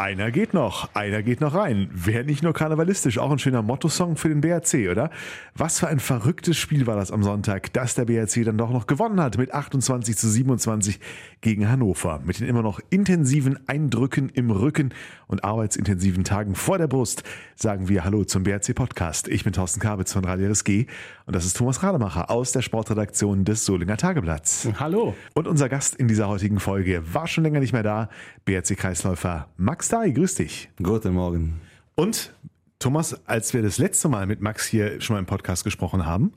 Einer 0.00 0.30
geht 0.30 0.54
noch, 0.54 0.94
einer 0.94 1.22
geht 1.22 1.42
noch 1.42 1.52
rein. 1.52 1.90
Wäre 1.92 2.24
nicht 2.24 2.42
nur 2.42 2.54
karnevalistisch, 2.54 3.18
auch 3.18 3.30
ein 3.30 3.38
schöner 3.38 3.60
Motto-Song 3.60 4.16
für 4.16 4.30
den 4.30 4.40
BRC, 4.40 4.90
oder? 4.90 5.10
Was 5.54 5.78
für 5.78 5.88
ein 5.88 6.00
verrücktes 6.00 6.56
Spiel 6.56 6.86
war 6.86 6.96
das 6.96 7.12
am 7.12 7.22
Sonntag, 7.22 7.70
dass 7.74 7.96
der 7.96 8.06
BRC 8.06 8.46
dann 8.46 8.56
doch 8.56 8.70
noch 8.70 8.86
gewonnen 8.86 9.20
hat 9.20 9.36
mit 9.36 9.52
28 9.52 10.16
zu 10.16 10.26
27 10.26 11.00
gegen 11.42 11.68
Hannover. 11.68 12.22
Mit 12.24 12.40
den 12.40 12.48
immer 12.48 12.62
noch 12.62 12.80
intensiven 12.88 13.58
Eindrücken 13.68 14.30
im 14.30 14.50
Rücken 14.50 14.94
und 15.26 15.44
arbeitsintensiven 15.44 16.24
Tagen 16.24 16.54
vor 16.54 16.78
der 16.78 16.86
Brust 16.86 17.22
sagen 17.54 17.90
wir 17.90 18.02
Hallo 18.02 18.24
zum 18.24 18.42
BRC-Podcast. 18.42 19.28
Ich 19.28 19.44
bin 19.44 19.52
Thorsten 19.52 19.80
Kabitz 19.80 20.14
von 20.14 20.24
Radio 20.24 20.48
RSG 20.48 20.86
und 21.26 21.36
das 21.36 21.44
ist 21.44 21.58
Thomas 21.58 21.82
Rademacher 21.82 22.30
aus 22.30 22.52
der 22.52 22.62
Sportredaktion 22.62 23.44
des 23.44 23.66
Solinger 23.66 23.98
Tageblatts. 23.98 24.66
Hallo. 24.78 25.14
Und 25.34 25.46
unser 25.46 25.68
Gast 25.68 25.94
in 25.94 26.08
dieser 26.08 26.26
heutigen 26.26 26.58
Folge 26.58 27.02
war 27.12 27.26
schon 27.26 27.44
länger 27.44 27.60
nicht 27.60 27.74
mehr 27.74 27.82
da, 27.82 28.08
BRC-Kreisläufer 28.46 29.46
Max 29.58 29.89
Dai, 29.90 30.10
grüß 30.10 30.36
dich. 30.36 30.68
Guten 30.80 31.14
Morgen. 31.14 31.60
Und 31.96 32.32
Thomas, 32.78 33.26
als 33.26 33.52
wir 33.54 33.62
das 33.62 33.78
letzte 33.78 34.08
Mal 34.08 34.24
mit 34.24 34.40
Max 34.40 34.64
hier 34.64 35.00
schon 35.00 35.14
mal 35.14 35.18
im 35.18 35.26
Podcast 35.26 35.64
gesprochen 35.64 36.06
haben, 36.06 36.32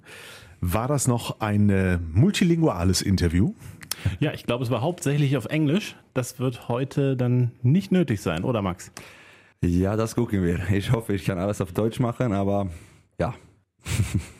war 0.59 0.87
das 0.87 1.07
noch 1.07 1.39
ein 1.39 1.69
äh, 1.69 1.99
multilinguales 1.99 3.03
Interview? 3.03 3.53
Ja, 4.19 4.33
ich 4.33 4.47
glaube, 4.47 4.63
es 4.63 4.71
war 4.71 4.81
hauptsächlich 4.81 5.37
auf 5.37 5.45
Englisch. 5.45 5.95
Das 6.15 6.39
wird 6.39 6.67
heute 6.67 7.15
dann 7.15 7.51
nicht 7.61 7.91
nötig 7.91 8.21
sein, 8.21 8.43
oder 8.43 8.63
Max? 8.63 8.91
Ja, 9.61 9.95
das 9.97 10.15
gucken 10.15 10.41
wir. 10.41 10.67
Ich 10.71 10.91
hoffe, 10.91 11.13
ich 11.13 11.23
kann 11.23 11.37
alles 11.37 11.61
auf 11.61 11.73
Deutsch 11.73 11.99
machen, 11.99 12.33
aber 12.33 12.71
ja. 13.19 13.35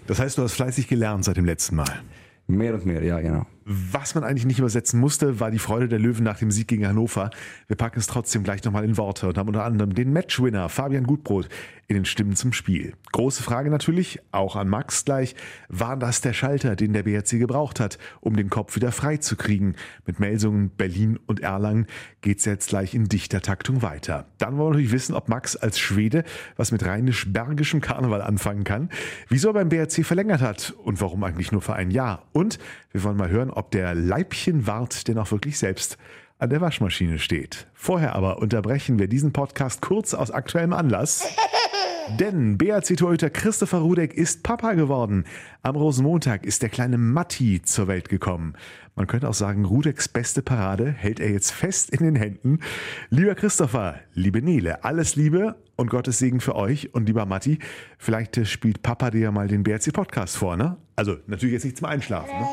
Das 0.08 0.17
heißt, 0.17 0.39
du 0.39 0.41
hast 0.41 0.53
fleißig 0.53 0.88
gelernt 0.88 1.23
seit 1.25 1.38
dem 1.38 1.45
letzten 1.45 1.75
Mal. 1.75 2.02
Mehr 2.48 2.73
und 2.73 2.88
mehr, 2.88 3.03
ja, 3.03 3.20
genau. 3.20 3.45
Was 3.66 4.16
man 4.16 4.23
eigentlich 4.23 4.45
nicht 4.45 4.59
übersetzen 4.59 5.00
musste, 5.00 5.39
war 5.39 5.50
die 5.50 5.59
Freude 5.59 5.88
der 5.88 6.00
Löwen 6.00 6.23
nach 6.23 6.39
dem 6.39 6.52
Sieg 6.52 6.67
gegen 6.67 6.86
Hannover. 6.86 7.30
Wir 7.67 7.78
packen 7.78 8.00
es 8.00 8.08
trotzdem 8.08 8.44
gleich 8.44 8.64
nochmal 8.64 8.83
in 8.83 8.97
Worte 8.97 9.28
und 9.28 9.38
haben 9.38 9.47
unter 9.47 9.64
anderem 9.64 9.94
den 9.94 10.11
Matchwinner 10.11 10.67
Fabian 10.70 11.05
Gutbrot 11.05 11.47
in 11.88 11.95
den 11.95 12.05
Stimmen 12.05 12.36
zum 12.36 12.53
Spiel. 12.53 12.94
Große 13.11 13.44
Frage 13.44 13.70
natürlich, 13.70 14.20
auch 14.31 14.55
an 14.55 14.67
Max 14.67 15.05
gleich, 15.05 15.36
war 15.70 15.97
das 15.97 16.22
der 16.22 16.33
Schalter, 16.33 16.75
den 16.75 16.94
der 16.94 17.03
BRC 17.03 17.39
gebraucht 17.39 17.80
hat, 17.80 17.97
um 18.22 18.36
den 18.36 18.50
Kopf 18.50 18.75
wieder 18.75 18.92
frei 18.92 19.17
zu 19.17 19.36
kriegen? 19.36 19.75
Mit 20.05 20.20
Melsungen, 20.20 20.70
Berlin 20.70 21.20
und 21.25 21.42
Erlangen 21.42 21.88
geht's 22.22 22.45
jetzt 22.45 22.70
gleich 22.70 22.94
in 22.95 23.05
dichter 23.05 23.42
Taktung 23.42 23.81
weiter. 23.81 24.25
Dann 24.38 24.58
wollen 24.58 24.70
wir 24.70 24.73
natürlich 24.73 24.92
wissen, 24.92 25.14
ob 25.14 25.30
Max 25.30 25.55
als 25.55 25.77
Schwede 25.77 26.23
was 26.55 26.72
mit 26.72 26.86
rheinisch-bergischem 26.86 27.81
Karneval 27.81 28.22
anfangen 28.22 28.64
kann, 28.64 28.89
wieso 29.30 29.50
er 29.50 29.53
beim 29.53 29.70
BRC 29.70 30.05
verlängert 30.05 30.42
hat 30.42 30.73
und 30.83 31.00
warum 31.02 31.23
eigentlich 31.23 31.52
nur 31.52 31.61
für 31.61 31.73
ein 31.73 31.92
Jahr. 31.92 32.23
Und 32.31 32.59
wir 32.92 33.03
wollen 33.03 33.17
mal 33.17 33.30
hören, 33.30 33.50
ob 33.54 33.72
der 33.72 33.96
Leibchenwart 33.96 35.08
denn 35.08 35.18
auch 35.18 35.32
wirklich 35.32 35.58
selbst 35.58 35.98
an 36.40 36.50
der 36.50 36.62
Waschmaschine 36.62 37.20
steht. 37.20 37.68
Vorher 37.73 38.16
aber 38.16 38.40
unterbrechen 38.40 39.00
wir 39.00 39.08
diesen 39.08 39.32
Podcast 39.32 39.82
kurz 39.82 40.14
aus 40.14 40.32
aktuellem 40.32 40.73
Anlass. 40.73 41.28
Denn 42.20 42.58
BAC-Torhüter 42.58 43.30
Christopher 43.30 43.78
Rudek 43.78 44.14
ist 44.14 44.44
Papa 44.44 44.73
geworden. 44.73 45.23
Am 45.62 45.78
Rosenmontag 45.78 46.45
ist 46.45 46.62
der 46.62 46.70
kleine 46.70 46.98
Matti 46.98 47.62
zur 47.62 47.88
Welt 47.88 48.10
gekommen. 48.10 48.56
Man 48.95 49.08
könnte 49.08 49.30
auch 49.30 49.34
sagen, 49.34 49.64
Rudeks 49.64 50.10
beste 50.10 50.42
Parade 50.42 50.92
hält 50.92 51.22
er 51.22 51.32
jetzt 51.32 51.52
fest 51.52 51.92
in 51.92 52.04
den 52.04 52.16
Händen. 52.16 52.60
Lieber 53.10 53.36
Christopher, 53.36 54.02
liebe 54.14 54.42
Nele, 54.42 54.84
alles 54.84 55.16
Liebe 55.16 55.56
und 55.78 55.90
Gottes 55.90 56.20
Segen 56.20 56.42
für 56.42 56.56
euch. 56.56 56.94
Und 56.94 57.08
lieber 57.08 57.26
Matti, 57.26 57.60
vielleicht 57.98 58.45
spielt 58.48 58.84
Papa 58.84 59.10
dir 59.10 59.32
mal 59.32 59.48
den 59.48 59.64
BRC-Podcast 59.64 60.36
vor, 60.36 60.58
ne? 60.58 60.78
Also 60.95 61.17
natürlich 61.28 61.54
jetzt 61.54 61.64
nicht 61.64 61.78
zum 61.78 61.88
Einschlafen, 61.88 62.38
ne? 62.38 62.48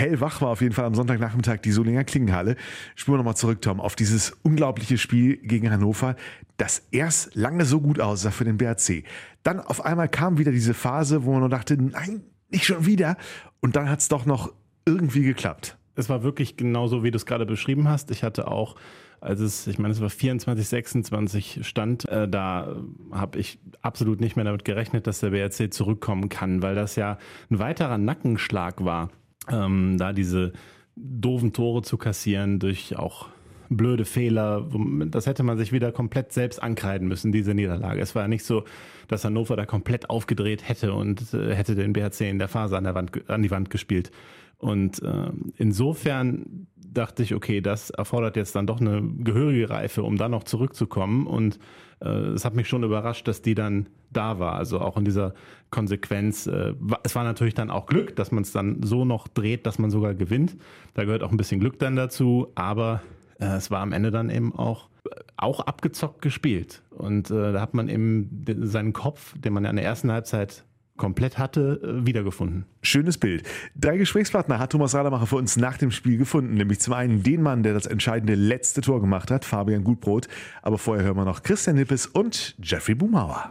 Hellwach 0.00 0.40
war 0.40 0.48
auf 0.48 0.62
jeden 0.62 0.74
Fall 0.74 0.86
am 0.86 0.94
Sonntagnachmittag 0.94 1.58
die 1.58 1.72
Solinger 1.72 2.04
Klingenhalle. 2.04 2.56
Spüren 2.96 3.14
wir 3.14 3.18
nochmal 3.18 3.36
zurück, 3.36 3.60
Tom, 3.62 3.80
auf 3.80 3.94
dieses 3.94 4.32
unglaubliche 4.42 4.98
Spiel 4.98 5.36
gegen 5.36 5.70
Hannover, 5.70 6.16
das 6.56 6.82
erst 6.90 7.34
lange 7.34 7.64
so 7.64 7.80
gut 7.80 8.00
aussah 8.00 8.30
für 8.30 8.44
den 8.44 8.56
BRC. 8.56 9.04
Dann 9.42 9.60
auf 9.60 9.84
einmal 9.84 10.08
kam 10.08 10.38
wieder 10.38 10.52
diese 10.52 10.74
Phase, 10.74 11.24
wo 11.24 11.32
man 11.32 11.40
nur 11.40 11.48
dachte, 11.48 11.76
nein, 11.80 12.22
nicht 12.50 12.64
schon 12.64 12.86
wieder. 12.86 13.16
Und 13.60 13.76
dann 13.76 13.88
hat 13.88 14.00
es 14.00 14.08
doch 14.08 14.26
noch 14.26 14.52
irgendwie 14.86 15.22
geklappt. 15.22 15.76
Es 15.94 16.08
war 16.08 16.22
wirklich 16.22 16.56
genauso, 16.56 17.04
wie 17.04 17.10
du 17.10 17.16
es 17.16 17.26
gerade 17.26 17.46
beschrieben 17.46 17.88
hast. 17.88 18.10
Ich 18.10 18.22
hatte 18.22 18.48
auch 18.48 18.76
als 19.20 19.40
es, 19.40 19.66
ich 19.66 19.78
meine, 19.78 19.92
es 19.92 20.00
war 20.00 20.08
24, 20.08 20.66
26 20.66 21.60
stand, 21.62 22.08
äh, 22.08 22.26
da 22.26 22.74
habe 23.12 23.38
ich 23.38 23.58
absolut 23.82 24.18
nicht 24.18 24.34
mehr 24.34 24.46
damit 24.46 24.64
gerechnet, 24.64 25.06
dass 25.06 25.20
der 25.20 25.30
BRC 25.30 25.72
zurückkommen 25.72 26.30
kann, 26.30 26.62
weil 26.62 26.74
das 26.74 26.96
ja 26.96 27.18
ein 27.50 27.58
weiterer 27.58 27.98
Nackenschlag 27.98 28.82
war 28.82 29.10
ähm, 29.50 29.96
da 29.98 30.12
diese 30.12 30.52
doofen 30.96 31.52
Tore 31.52 31.82
zu 31.82 31.96
kassieren 31.96 32.58
durch 32.58 32.96
auch 32.96 33.28
blöde 33.70 34.04
Fehler. 34.04 34.68
Das 35.06 35.26
hätte 35.26 35.42
man 35.42 35.56
sich 35.56 35.72
wieder 35.72 35.92
komplett 35.92 36.32
selbst 36.32 36.62
ankreiden 36.62 37.08
müssen, 37.08 37.32
diese 37.32 37.54
Niederlage. 37.54 38.00
Es 38.00 38.14
war 38.14 38.22
ja 38.22 38.28
nicht 38.28 38.44
so, 38.44 38.64
dass 39.08 39.24
Hannover 39.24 39.56
da 39.56 39.64
komplett 39.64 40.10
aufgedreht 40.10 40.68
hätte 40.68 40.92
und 40.92 41.32
äh, 41.32 41.54
hätte 41.54 41.74
den 41.74 41.92
BHC 41.92 42.28
in 42.28 42.38
der 42.38 42.48
Phase 42.48 42.76
an, 42.76 42.84
der 42.84 42.94
Wand, 42.94 43.30
an 43.30 43.42
die 43.42 43.50
Wand 43.50 43.70
gespielt. 43.70 44.10
Und 44.58 45.02
äh, 45.02 45.30
insofern 45.56 46.66
dachte 46.92 47.22
ich, 47.22 47.34
okay, 47.34 47.60
das 47.60 47.90
erfordert 47.90 48.36
jetzt 48.36 48.54
dann 48.54 48.66
doch 48.66 48.80
eine 48.80 49.02
gehörige 49.02 49.70
Reife, 49.70 50.02
um 50.02 50.16
da 50.16 50.28
noch 50.28 50.44
zurückzukommen. 50.44 51.26
Und 51.26 51.58
äh, 52.00 52.08
es 52.08 52.44
hat 52.44 52.54
mich 52.54 52.68
schon 52.68 52.82
überrascht, 52.82 53.26
dass 53.28 53.42
die 53.42 53.54
dann 53.54 53.88
da 54.10 54.38
war. 54.38 54.54
Also 54.54 54.80
auch 54.80 54.96
in 54.96 55.04
dieser 55.04 55.34
Konsequenz. 55.70 56.46
Äh, 56.46 56.74
es 57.02 57.14
war 57.14 57.24
natürlich 57.24 57.54
dann 57.54 57.70
auch 57.70 57.86
Glück, 57.86 58.16
dass 58.16 58.32
man 58.32 58.42
es 58.42 58.52
dann 58.52 58.82
so 58.82 59.04
noch 59.04 59.28
dreht, 59.28 59.66
dass 59.66 59.78
man 59.78 59.90
sogar 59.90 60.14
gewinnt. 60.14 60.56
Da 60.94 61.04
gehört 61.04 61.22
auch 61.22 61.30
ein 61.30 61.36
bisschen 61.36 61.60
Glück 61.60 61.78
dann 61.78 61.96
dazu. 61.96 62.48
Aber 62.54 63.02
äh, 63.38 63.46
es 63.46 63.70
war 63.70 63.80
am 63.80 63.92
Ende 63.92 64.10
dann 64.10 64.30
eben 64.30 64.54
auch 64.54 64.88
auch 65.36 65.60
abgezockt 65.60 66.20
gespielt. 66.20 66.82
Und 66.90 67.30
äh, 67.30 67.52
da 67.52 67.60
hat 67.60 67.72
man 67.72 67.88
eben 67.88 68.44
seinen 68.62 68.92
Kopf, 68.92 69.34
den 69.38 69.54
man 69.54 69.64
ja 69.64 69.70
in 69.70 69.76
der 69.76 69.84
ersten 69.84 70.12
Halbzeit 70.12 70.64
komplett 71.00 71.38
hatte, 71.38 71.80
äh, 71.82 72.06
wiedergefunden. 72.06 72.66
Schönes 72.82 73.16
Bild. 73.16 73.42
Drei 73.74 73.96
Gesprächspartner 73.96 74.58
hat 74.58 74.70
Thomas 74.70 74.94
Rademacher 74.94 75.26
für 75.26 75.36
uns 75.36 75.56
nach 75.56 75.78
dem 75.78 75.90
Spiel 75.90 76.18
gefunden, 76.18 76.54
nämlich 76.54 76.80
zum 76.80 76.92
einen 76.92 77.22
den 77.22 77.42
Mann, 77.42 77.62
der 77.62 77.72
das 77.72 77.86
entscheidende 77.86 78.34
letzte 78.34 78.82
Tor 78.82 79.00
gemacht 79.00 79.30
hat, 79.30 79.46
Fabian 79.46 79.82
Gutbrot. 79.82 80.28
Aber 80.60 80.76
vorher 80.76 81.04
hören 81.04 81.16
wir 81.16 81.24
noch 81.24 81.42
Christian 81.42 81.76
Nippes 81.76 82.06
und 82.06 82.54
Jeffrey 82.62 82.94
Bumauer. 82.94 83.50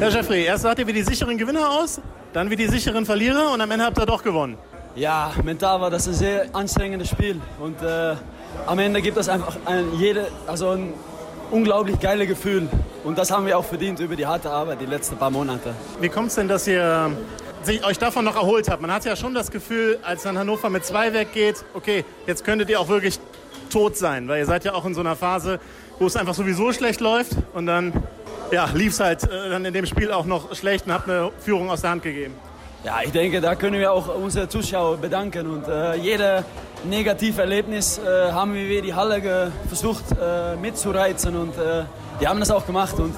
Ja, 0.00 0.08
Jeffrey, 0.08 0.42
erst 0.44 0.64
sagt 0.64 0.80
ihr 0.80 0.86
wie 0.88 0.92
die 0.92 1.02
sicheren 1.02 1.38
Gewinner 1.38 1.70
aus, 1.70 2.00
dann 2.32 2.50
wie 2.50 2.56
die 2.56 2.66
sicheren 2.66 3.06
Verlierer 3.06 3.52
und 3.54 3.60
am 3.60 3.70
Ende 3.70 3.84
habt 3.84 3.98
ihr 3.98 4.06
doch 4.06 4.24
gewonnen. 4.24 4.58
Ja, 4.96 5.32
mental 5.44 5.80
war 5.80 5.90
das 5.90 6.08
ein 6.08 6.14
sehr 6.14 6.46
anstrengendes 6.52 7.10
Spiel 7.10 7.40
und 7.60 7.80
äh, 7.80 8.16
am 8.66 8.78
Ende 8.80 9.00
gibt 9.00 9.16
es 9.18 9.28
einfach 9.28 9.56
ein, 9.66 9.84
jede, 9.96 10.26
also 10.48 10.70
ein 10.70 10.92
unglaublich 11.52 12.00
geiles 12.00 12.26
Gefühl. 12.26 12.68
Und 13.08 13.16
das 13.16 13.30
haben 13.30 13.46
wir 13.46 13.56
auch 13.56 13.64
verdient 13.64 14.00
über 14.00 14.16
die 14.16 14.26
harte 14.26 14.50
Arbeit 14.50 14.82
die 14.82 14.86
letzten 14.86 15.16
paar 15.16 15.30
Monate. 15.30 15.72
Wie 15.98 16.10
kommt 16.10 16.28
es 16.28 16.34
denn, 16.34 16.46
dass 16.46 16.66
ihr 16.66 17.10
euch 17.82 17.98
davon 17.98 18.22
noch 18.22 18.36
erholt 18.36 18.68
habt? 18.68 18.82
Man 18.82 18.92
hat 18.92 19.06
ja 19.06 19.16
schon 19.16 19.32
das 19.32 19.50
Gefühl, 19.50 19.98
als 20.02 20.24
dann 20.24 20.36
Hannover 20.36 20.68
mit 20.68 20.84
zwei 20.84 21.14
weggeht, 21.14 21.64
okay, 21.72 22.04
jetzt 22.26 22.44
könntet 22.44 22.68
ihr 22.68 22.78
auch 22.78 22.88
wirklich 22.88 23.18
tot 23.70 23.96
sein, 23.96 24.28
weil 24.28 24.40
ihr 24.40 24.44
seid 24.44 24.66
ja 24.66 24.74
auch 24.74 24.84
in 24.84 24.92
so 24.92 25.00
einer 25.00 25.16
Phase, 25.16 25.58
wo 25.98 26.04
es 26.04 26.16
einfach 26.16 26.34
sowieso 26.34 26.70
schlecht 26.74 27.00
läuft 27.00 27.32
und 27.54 27.64
dann 27.64 27.94
ja, 28.50 28.68
lief 28.74 28.92
es 28.92 29.00
halt 29.00 29.24
äh, 29.24 29.48
dann 29.48 29.64
in 29.64 29.72
dem 29.72 29.86
Spiel 29.86 30.12
auch 30.12 30.26
noch 30.26 30.54
schlecht 30.54 30.84
und 30.84 30.92
habt 30.92 31.08
eine 31.08 31.30
Führung 31.40 31.70
aus 31.70 31.80
der 31.80 31.92
Hand 31.92 32.02
gegeben. 32.02 32.34
Ja, 32.84 32.98
ich 33.02 33.12
denke, 33.12 33.40
da 33.40 33.54
können 33.54 33.80
wir 33.80 33.90
auch 33.90 34.14
unsere 34.14 34.50
Zuschauer 34.50 34.98
bedanken 34.98 35.46
und 35.46 35.66
äh, 35.66 35.94
jeder 35.94 36.44
negative 36.84 37.40
Erlebnis 37.40 37.98
äh, 37.98 38.32
haben 38.32 38.52
wir 38.52 38.82
die 38.82 38.92
Halle 38.92 39.50
versucht 39.66 40.04
äh, 40.12 40.56
mitzureizen 40.56 41.34
und 41.38 41.56
äh, 41.56 41.84
die 42.20 42.26
haben 42.26 42.40
das 42.40 42.50
auch 42.50 42.66
gemacht 42.66 42.98
und 42.98 43.14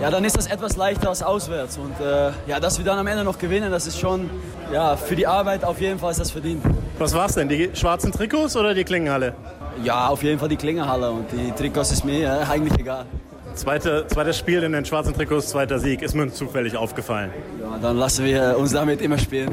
ja, 0.00 0.10
dann 0.10 0.24
ist 0.24 0.36
das 0.36 0.46
etwas 0.46 0.76
leichter 0.76 1.08
als 1.08 1.22
auswärts 1.22 1.78
und 1.78 1.94
äh, 2.04 2.30
ja, 2.46 2.58
dass 2.58 2.78
wir 2.78 2.84
dann 2.84 2.98
am 2.98 3.06
Ende 3.06 3.24
noch 3.24 3.38
gewinnen, 3.38 3.70
das 3.70 3.86
ist 3.86 3.98
schon 3.98 4.28
ja, 4.72 4.96
für 4.96 5.14
die 5.14 5.26
Arbeit 5.26 5.64
auf 5.64 5.80
jeden 5.80 5.98
Fall 5.98 6.10
ist 6.10 6.20
das 6.20 6.30
verdient. 6.30 6.64
Was 6.98 7.14
war 7.14 7.26
es 7.26 7.34
denn, 7.34 7.48
die 7.48 7.70
schwarzen 7.74 8.10
Trikots 8.10 8.56
oder 8.56 8.74
die 8.74 8.84
Klingenhalle? 8.84 9.34
Ja, 9.84 10.08
auf 10.08 10.22
jeden 10.22 10.38
Fall 10.38 10.48
die 10.48 10.56
Klingenhalle 10.56 11.10
und 11.10 11.26
die 11.30 11.52
Trikots 11.52 11.92
ist 11.92 12.04
mir 12.04 12.24
äh, 12.24 12.50
eigentlich 12.50 12.78
egal. 12.78 13.06
Zweite, 13.54 14.06
zweites 14.08 14.38
Spiel 14.38 14.62
in 14.62 14.72
den 14.72 14.84
schwarzen 14.84 15.12
Trikots, 15.12 15.48
zweiter 15.48 15.78
Sieg, 15.78 16.00
ist 16.00 16.14
mir 16.14 16.32
zufällig 16.32 16.76
aufgefallen. 16.76 17.30
Ja, 17.60 17.78
dann 17.80 17.98
lassen 17.98 18.24
wir 18.24 18.56
uns 18.58 18.72
damit 18.72 19.02
immer 19.02 19.18
spielen. 19.18 19.50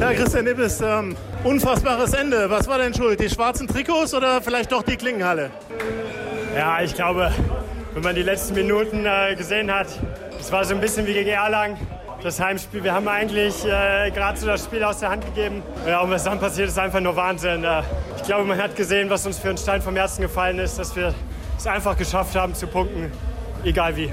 Ja, 0.00 0.12
Christian 0.12 0.44
Nippes, 0.44 0.80
ähm, 0.80 1.14
unfassbares 1.44 2.14
Ende. 2.14 2.50
Was 2.50 2.66
war 2.66 2.78
denn 2.78 2.92
schuld? 2.92 3.20
Die 3.20 3.28
schwarzen 3.28 3.68
Trikots 3.68 4.12
oder 4.12 4.42
vielleicht 4.42 4.72
doch 4.72 4.82
die 4.82 4.96
Klingenhalle? 4.96 5.50
Ja, 6.56 6.80
ich 6.82 6.94
glaube, 6.94 7.30
wenn 7.94 8.02
man 8.02 8.14
die 8.14 8.22
letzten 8.22 8.54
Minuten 8.54 9.04
äh, 9.04 9.34
gesehen 9.34 9.72
hat, 9.72 9.88
es 10.38 10.52
war 10.52 10.64
so 10.64 10.74
ein 10.74 10.80
bisschen 10.80 11.06
wie 11.06 11.12
gegen 11.12 11.30
Erlangen. 11.30 11.76
Das 12.22 12.38
Heimspiel, 12.38 12.84
wir 12.84 12.92
haben 12.92 13.08
eigentlich 13.08 13.64
äh, 13.64 14.10
gerade 14.10 14.38
so 14.38 14.46
das 14.46 14.64
Spiel 14.64 14.84
aus 14.84 14.98
der 15.00 15.08
Hand 15.08 15.24
gegeben. 15.24 15.62
Ja, 15.86 16.00
und 16.00 16.10
was 16.10 16.24
dann 16.24 16.38
passiert, 16.38 16.68
ist 16.68 16.78
einfach 16.78 17.00
nur 17.00 17.16
Wahnsinn. 17.16 17.64
Äh, 17.64 17.82
ich 18.16 18.22
glaube, 18.22 18.44
man 18.44 18.58
hat 18.62 18.76
gesehen, 18.76 19.08
was 19.08 19.26
uns 19.26 19.38
für 19.38 19.48
ein 19.48 19.56
Stein 19.56 19.80
vom 19.80 19.96
Herzen 19.96 20.22
gefallen 20.22 20.58
ist, 20.58 20.78
dass 20.78 20.94
wir 20.94 21.14
es 21.56 21.66
einfach 21.66 21.96
geschafft 21.96 22.36
haben 22.36 22.54
zu 22.54 22.66
punkten, 22.66 23.10
egal 23.64 23.96
wie. 23.96 24.12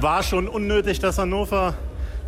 War 0.00 0.22
schon 0.22 0.48
unnötig, 0.48 0.98
dass 1.00 1.18
Hannover 1.18 1.74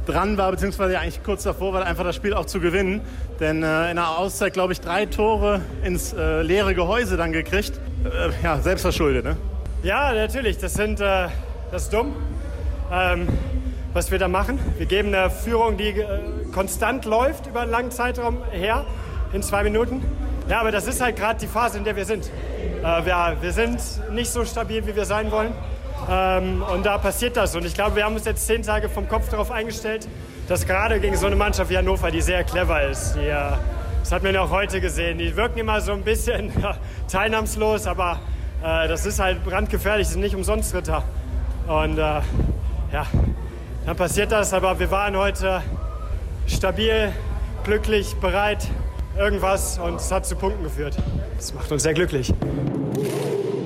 dran 0.06 0.36
war, 0.36 0.50
beziehungsweise 0.50 0.98
eigentlich 0.98 1.22
kurz 1.22 1.42
davor 1.42 1.74
war, 1.74 1.86
einfach 1.86 2.04
das 2.04 2.16
Spiel 2.16 2.34
auch 2.34 2.46
zu 2.46 2.58
gewinnen. 2.58 3.02
Denn 3.38 3.62
äh, 3.62 3.90
in 3.90 3.96
der 3.96 4.18
Auszeit, 4.18 4.54
glaube 4.54 4.72
ich, 4.72 4.80
drei 4.80 5.06
Tore 5.06 5.60
ins 5.84 6.12
äh, 6.12 6.42
leere 6.42 6.74
Gehäuse 6.74 7.16
dann 7.16 7.32
gekriegt. 7.32 7.72
Äh, 8.04 8.30
ja, 8.42 8.58
selbstverschuldet, 8.60 9.24
ne? 9.24 9.36
Ja, 9.82 10.12
natürlich. 10.12 10.58
Das, 10.58 10.74
sind, 10.74 11.00
äh, 11.00 11.26
das 11.72 11.82
ist 11.84 11.92
dumm, 11.92 12.14
ähm, 12.92 13.26
was 13.92 14.12
wir 14.12 14.18
da 14.20 14.28
machen. 14.28 14.60
Wir 14.78 14.86
geben 14.86 15.12
eine 15.12 15.28
Führung, 15.28 15.76
die 15.76 15.88
äh, 15.88 16.06
konstant 16.54 17.04
läuft 17.04 17.48
über 17.48 17.62
einen 17.62 17.72
langen 17.72 17.90
Zeitraum 17.90 18.38
her, 18.52 18.84
in 19.32 19.42
zwei 19.42 19.64
Minuten. 19.64 20.00
Ja, 20.48 20.60
aber 20.60 20.70
das 20.70 20.86
ist 20.86 21.00
halt 21.00 21.16
gerade 21.16 21.40
die 21.40 21.48
Phase, 21.48 21.78
in 21.78 21.84
der 21.84 21.96
wir 21.96 22.04
sind. 22.04 22.30
Äh, 22.84 23.04
wir, 23.04 23.36
wir 23.40 23.50
sind 23.50 23.80
nicht 24.12 24.30
so 24.30 24.44
stabil, 24.44 24.86
wie 24.86 24.94
wir 24.94 25.04
sein 25.04 25.32
wollen. 25.32 25.52
Ähm, 26.08 26.62
und 26.62 26.86
da 26.86 26.98
passiert 26.98 27.36
das. 27.36 27.56
Und 27.56 27.64
ich 27.64 27.74
glaube, 27.74 27.96
wir 27.96 28.04
haben 28.04 28.14
uns 28.14 28.24
jetzt 28.24 28.46
zehn 28.46 28.62
Tage 28.62 28.88
vom 28.88 29.08
Kopf 29.08 29.30
darauf 29.30 29.50
eingestellt, 29.50 30.06
dass 30.46 30.64
gerade 30.64 31.00
gegen 31.00 31.16
so 31.16 31.26
eine 31.26 31.34
Mannschaft 31.34 31.70
wie 31.70 31.76
Hannover, 31.76 32.12
die 32.12 32.20
sehr 32.20 32.44
clever 32.44 32.88
ist, 32.88 33.14
die, 33.16 33.26
äh, 33.26 33.50
das 33.98 34.12
hat 34.12 34.22
man 34.22 34.36
auch 34.36 34.50
heute 34.50 34.80
gesehen, 34.80 35.18
die 35.18 35.36
wirken 35.36 35.58
immer 35.58 35.80
so 35.80 35.90
ein 35.90 36.02
bisschen 36.02 36.52
teilnahmslos, 37.10 37.88
aber 37.88 38.20
äh, 38.62 38.88
das 38.88 39.06
ist 39.06 39.18
halt 39.18 39.44
brandgefährlich, 39.44 40.08
sind 40.08 40.20
nicht 40.20 40.34
umsonst 40.34 40.74
Ritter. 40.74 41.02
Und 41.66 41.98
äh, 41.98 42.20
ja, 42.92 43.06
dann 43.86 43.96
passiert 43.96 44.32
das, 44.32 44.52
aber 44.52 44.78
wir 44.78 44.90
waren 44.90 45.16
heute 45.16 45.62
stabil, 46.46 47.12
glücklich, 47.64 48.14
bereit, 48.20 48.68
irgendwas 49.18 49.78
und 49.78 49.96
es 49.96 50.10
hat 50.10 50.26
zu 50.26 50.36
Punkten 50.36 50.62
geführt. 50.62 50.96
Das 51.36 51.54
macht 51.54 51.70
uns 51.72 51.82
sehr 51.82 51.94
glücklich. 51.94 52.32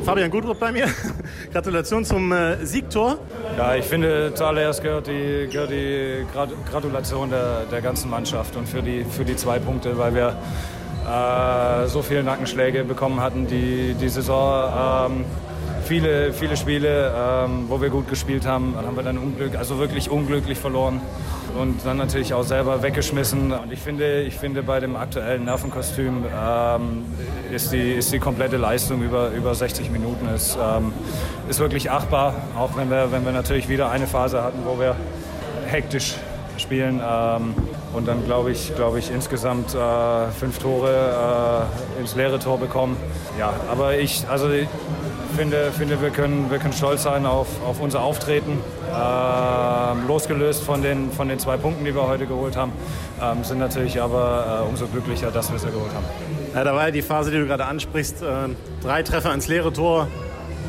Fabian 0.05 0.31
Gudrup 0.31 0.61
bei 0.61 0.71
mir. 0.71 0.87
Gratulation 1.53 2.05
zum 2.05 2.31
äh, 2.31 2.65
Siegtor. 2.65 3.19
Ja, 3.59 3.75
ich 3.75 3.85
finde, 3.85 4.33
zuallererst 4.35 4.81
gehört 4.81 5.09
die, 5.09 5.49
gehört 5.51 5.71
die 5.71 6.25
Gratulation 6.71 7.31
der, 7.31 7.65
der 7.71 7.83
ganzen 7.83 8.09
Mannschaft 8.09 8.55
und 8.55 8.69
für 8.69 8.83
die, 8.83 9.05
für 9.05 9.25
die 9.25 9.35
zwei 9.35 9.59
Punkte, 9.59 9.99
weil 9.99 10.15
wir 10.15 10.37
äh, 11.07 11.87
so 11.87 12.03
viele 12.03 12.23
Nackenschläge 12.23 12.85
bekommen 12.85 13.21
hatten, 13.21 13.47
die, 13.47 13.95
die 13.95 14.09
Saison. 14.09 15.11
Ähm, 15.11 15.25
viele, 15.85 16.33
viele 16.33 16.57
Spiele, 16.57 17.13
ähm, 17.17 17.67
wo 17.69 17.81
wir 17.81 17.91
gut 17.91 18.09
gespielt 18.09 18.47
haben, 18.47 18.75
haben 18.77 18.97
wir 18.97 19.05
dann 19.05 19.19
Unglück, 19.19 19.57
also 19.57 19.79
wirklich 19.79 20.11
unglücklich 20.11 20.59
verloren 20.59 21.01
und 21.59 21.87
dann 21.87 21.97
natürlich 21.97 22.35
auch 22.35 22.43
selber 22.43 22.83
weggeschmissen. 22.83 23.53
Und 23.53 23.73
ich 23.73 23.81
finde, 23.81 24.23
ich 24.23 24.35
finde 24.35 24.63
bei 24.63 24.81
dem 24.81 24.97
aktuellen 24.97 25.45
Nervenkostüm 25.45 26.25
ähm, 26.37 27.05
ist, 27.53 27.73
die, 27.73 27.93
ist 27.93 28.13
die 28.13 28.19
komplette 28.19 28.57
Leistung 28.57 29.03
über, 29.03 29.31
über 29.31 29.55
60 29.55 29.91
Minuten 29.91 30.29
ist, 30.29 30.59
ähm, 30.61 30.93
ist 31.49 31.61
wirklich 31.61 31.91
achtbar, 31.91 32.35
auch 32.59 32.77
wenn 32.77 32.91
wir, 32.91 33.13
wenn 33.13 33.25
wir 33.25 33.33
natürlich 33.33 33.69
wieder 33.69 33.91
eine 33.91 34.07
Phase 34.07 34.43
hatten, 34.43 34.59
wo 34.65 34.79
wir 34.79 34.97
hektisch 35.67 36.17
spielen. 36.59 37.01
Ähm, 37.01 37.55
und 37.93 38.07
dann 38.07 38.25
glaube 38.25 38.51
ich, 38.51 38.75
glaube 38.75 38.99
ich 38.99 39.11
insgesamt 39.11 39.75
äh, 39.75 40.31
fünf 40.39 40.59
Tore 40.59 41.67
äh, 41.97 42.01
ins 42.01 42.15
leere 42.15 42.39
Tor 42.39 42.59
bekommen. 42.59 42.97
Ja, 43.39 43.53
aber 43.71 43.97
ich, 43.99 44.25
also 44.29 44.51
ich 44.51 44.69
finde, 45.37 45.71
finde 45.73 46.01
wir, 46.01 46.11
können, 46.11 46.51
wir 46.51 46.59
können 46.59 46.73
stolz 46.73 47.03
sein 47.03 47.27
auf, 47.27 47.49
auf 47.65 47.81
unser 47.81 48.03
Auftreten. 48.03 48.59
Äh, 48.91 50.07
losgelöst 50.07 50.63
von 50.63 50.83
den, 50.83 51.11
von 51.13 51.29
den 51.29 51.39
zwei 51.39 51.57
Punkten, 51.57 51.85
die 51.85 51.95
wir 51.95 52.07
heute 52.07 52.27
geholt 52.27 52.57
haben, 52.57 52.73
ähm, 53.23 53.45
sind 53.45 53.59
natürlich 53.59 54.01
aber 54.01 54.63
äh, 54.65 54.69
umso 54.69 54.87
glücklicher, 54.87 55.31
dass 55.31 55.53
wir 55.53 55.59
sie 55.59 55.69
geholt 55.69 55.93
haben. 55.95 56.05
Ja, 56.55 56.65
da 56.65 56.75
war 56.75 56.87
ja 56.87 56.91
die 56.91 57.03
Phase, 57.03 57.31
die 57.31 57.39
du 57.39 57.47
gerade 57.47 57.67
ansprichst, 57.67 58.23
äh, 58.23 58.27
drei 58.83 59.03
Treffer 59.03 59.35
ins 59.35 59.49
leere 59.49 59.73
Tor 59.73 60.09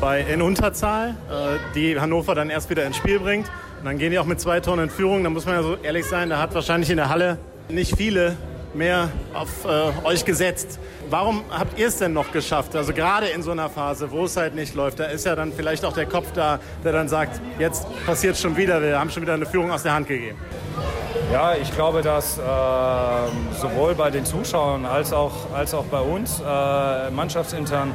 bei, 0.00 0.20
in 0.22 0.42
Unterzahl, 0.42 1.10
äh, 1.30 1.58
die 1.74 1.98
Hannover 1.98 2.34
dann 2.34 2.50
erst 2.50 2.70
wieder 2.70 2.84
ins 2.84 2.96
Spiel 2.96 3.18
bringt. 3.18 3.46
Und 3.78 3.84
dann 3.84 3.98
gehen 3.98 4.10
die 4.10 4.18
auch 4.18 4.26
mit 4.26 4.40
zwei 4.40 4.60
Toren 4.60 4.80
in 4.80 4.90
Führung. 4.90 5.24
Da 5.24 5.30
muss 5.30 5.46
man 5.46 5.54
ja 5.54 5.62
so 5.62 5.76
ehrlich 5.76 6.06
sein, 6.06 6.30
da 6.30 6.38
hat 6.38 6.54
wahrscheinlich 6.54 6.90
in 6.90 6.96
der 6.96 7.08
Halle 7.08 7.38
nicht 7.68 7.96
viele 7.96 8.36
mehr 8.74 9.10
auf 9.34 9.64
äh, 9.64 10.06
euch 10.06 10.24
gesetzt. 10.24 10.78
Warum 11.10 11.42
habt 11.50 11.78
ihr 11.78 11.88
es 11.88 11.98
denn 11.98 12.12
noch 12.12 12.32
geschafft? 12.32 12.76
Also 12.76 12.92
gerade 12.92 13.26
in 13.28 13.42
so 13.42 13.50
einer 13.50 13.70
Phase, 13.70 14.10
wo 14.10 14.24
es 14.24 14.36
halt 14.36 14.54
nicht 14.54 14.74
läuft, 14.74 15.00
da 15.00 15.06
ist 15.06 15.24
ja 15.24 15.34
dann 15.34 15.52
vielleicht 15.52 15.84
auch 15.84 15.94
der 15.94 16.06
Kopf 16.06 16.32
da, 16.32 16.60
der 16.84 16.92
dann 16.92 17.08
sagt, 17.08 17.40
jetzt 17.58 17.86
passiert 18.04 18.36
schon 18.36 18.56
wieder, 18.56 18.82
wir 18.82 18.98
haben 18.98 19.10
schon 19.10 19.22
wieder 19.22 19.34
eine 19.34 19.46
Führung 19.46 19.70
aus 19.70 19.84
der 19.84 19.94
Hand 19.94 20.06
gegeben. 20.06 20.38
Ja, 21.32 21.54
ich 21.54 21.74
glaube, 21.74 22.02
dass 22.02 22.38
äh, 22.38 22.40
sowohl 23.58 23.94
bei 23.94 24.10
den 24.10 24.24
Zuschauern 24.24 24.86
als 24.86 25.12
auch, 25.12 25.52
als 25.52 25.74
auch 25.74 25.84
bei 25.84 26.00
uns 26.00 26.40
äh, 26.40 27.10
mannschaftsintern 27.10 27.92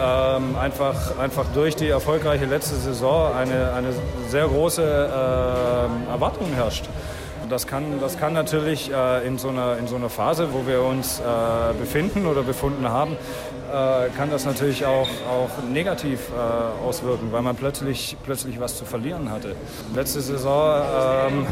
ähm, 0.00 0.56
einfach, 0.56 1.18
einfach 1.18 1.46
durch 1.52 1.76
die 1.76 1.88
erfolgreiche 1.88 2.46
letzte 2.46 2.76
Saison 2.76 3.34
eine, 3.34 3.72
eine 3.72 3.88
sehr 4.28 4.46
große 4.48 4.82
äh, 4.82 6.10
Erwartung 6.10 6.52
herrscht. 6.54 6.88
Das 7.48 7.66
kann, 7.66 8.00
das 8.00 8.16
kann 8.18 8.32
natürlich 8.32 8.92
äh, 8.92 9.26
in, 9.26 9.36
so 9.36 9.48
einer, 9.48 9.76
in 9.78 9.88
so 9.88 9.96
einer 9.96 10.08
Phase, 10.08 10.52
wo 10.52 10.66
wir 10.66 10.82
uns 10.82 11.20
äh, 11.20 11.22
befinden 11.78 12.26
oder 12.26 12.42
befunden 12.42 12.88
haben, 12.88 13.16
äh, 13.70 14.10
kann 14.16 14.30
das 14.30 14.44
natürlich 14.44 14.84
auch, 14.84 15.08
auch 15.28 15.62
negativ 15.70 16.20
äh, 16.30 16.86
auswirken, 16.86 17.28
weil 17.30 17.42
man 17.42 17.56
plötzlich, 17.56 18.16
plötzlich 18.24 18.60
was 18.60 18.76
zu 18.76 18.84
verlieren 18.84 19.30
hatte. 19.30 19.54
Letzte 19.94 20.20
Saison 20.20 20.82
ähm, 21.28 21.46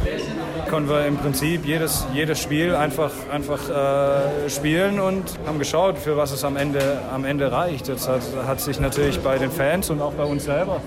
konnten 0.69 0.89
wir 0.89 1.07
im 1.07 1.17
Prinzip 1.17 1.65
jedes, 1.65 2.07
jedes 2.13 2.41
Spiel 2.41 2.75
einfach, 2.75 3.13
einfach 3.33 3.69
äh, 3.69 4.51
spielen 4.51 5.01
und 5.01 5.25
haben 5.47 5.59
geschaut, 5.59 5.99
für 5.99 6.17
was 6.17 6.33
es 6.33 6.45
am 6.45 6.57
Ende, 6.57 7.01
am 7.13 7.25
Ende 7.25 7.53
reicht. 7.53 7.89
Jetzt 7.89 8.09
hat, 8.09 8.23
hat 8.47 8.61
sich 8.61 8.81
natürlich 8.81 9.21
bei 9.21 9.39
den 9.39 9.51
Fans 9.51 9.91
und 9.91 10.03
auch 10.03 10.13
bei 10.13 10.25
uns 10.25 10.45
selber 10.45 10.81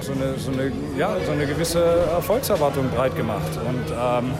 so 0.00 0.12
eine, 0.12 0.38
so 0.38 0.50
eine, 0.50 0.72
ja, 0.98 1.16
so 1.24 1.32
eine 1.32 1.46
gewisse 1.46 1.82
Erfolgserwartung 2.12 2.90
breit 2.90 3.16
gemacht. 3.16 3.58
Und 3.66 3.90
ähm, 3.90 4.32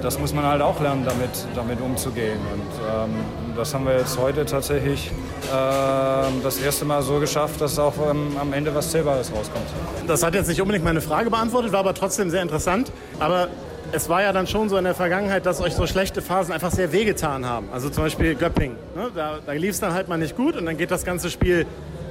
das 0.00 0.18
muss 0.18 0.32
man 0.32 0.44
halt 0.44 0.62
auch 0.62 0.80
lernen, 0.80 1.04
damit, 1.04 1.30
damit 1.54 1.80
umzugehen. 1.80 2.38
Und 2.52 2.70
ähm, 2.88 3.24
das 3.56 3.74
haben 3.74 3.84
wir 3.86 3.96
jetzt 3.98 4.18
heute 4.18 4.44
tatsächlich 4.44 5.10
ähm, 5.52 6.42
das 6.42 6.58
erste 6.58 6.84
Mal 6.84 7.02
so 7.02 7.18
geschafft, 7.18 7.60
dass 7.60 7.78
auch 7.78 7.94
ähm, 8.10 8.36
am 8.40 8.52
Ende 8.52 8.74
was 8.74 8.90
Zählbares 8.90 9.32
rauskommt. 9.32 9.66
Das 10.06 10.22
hat 10.22 10.34
jetzt 10.34 10.48
nicht 10.48 10.60
unbedingt 10.60 10.84
meine 10.84 11.00
Frage 11.00 11.30
beantwortet, 11.30 11.72
war 11.72 11.80
aber 11.80 11.94
trotzdem 11.94 12.30
sehr 12.30 12.42
interessant. 12.42 12.92
Aber 13.18 13.48
es 13.92 14.08
war 14.08 14.22
ja 14.22 14.32
dann 14.32 14.46
schon 14.46 14.68
so 14.68 14.76
in 14.76 14.84
der 14.84 14.94
Vergangenheit, 14.94 15.44
dass 15.44 15.60
euch 15.60 15.74
so 15.74 15.86
schlechte 15.86 16.22
Phasen 16.22 16.52
einfach 16.52 16.70
sehr 16.70 16.92
wehgetan 16.92 17.46
haben. 17.46 17.68
Also 17.72 17.90
zum 17.90 18.04
Beispiel 18.04 18.34
Göpping. 18.34 18.76
Ne? 18.96 19.10
Da, 19.14 19.38
da 19.44 19.52
lief 19.52 19.70
es 19.70 19.80
dann 19.80 19.92
halt 19.92 20.08
mal 20.08 20.18
nicht 20.18 20.36
gut 20.36 20.56
und 20.56 20.66
dann 20.66 20.76
geht 20.76 20.90
das 20.90 21.04
ganze 21.04 21.30
Spiel, 21.30 21.66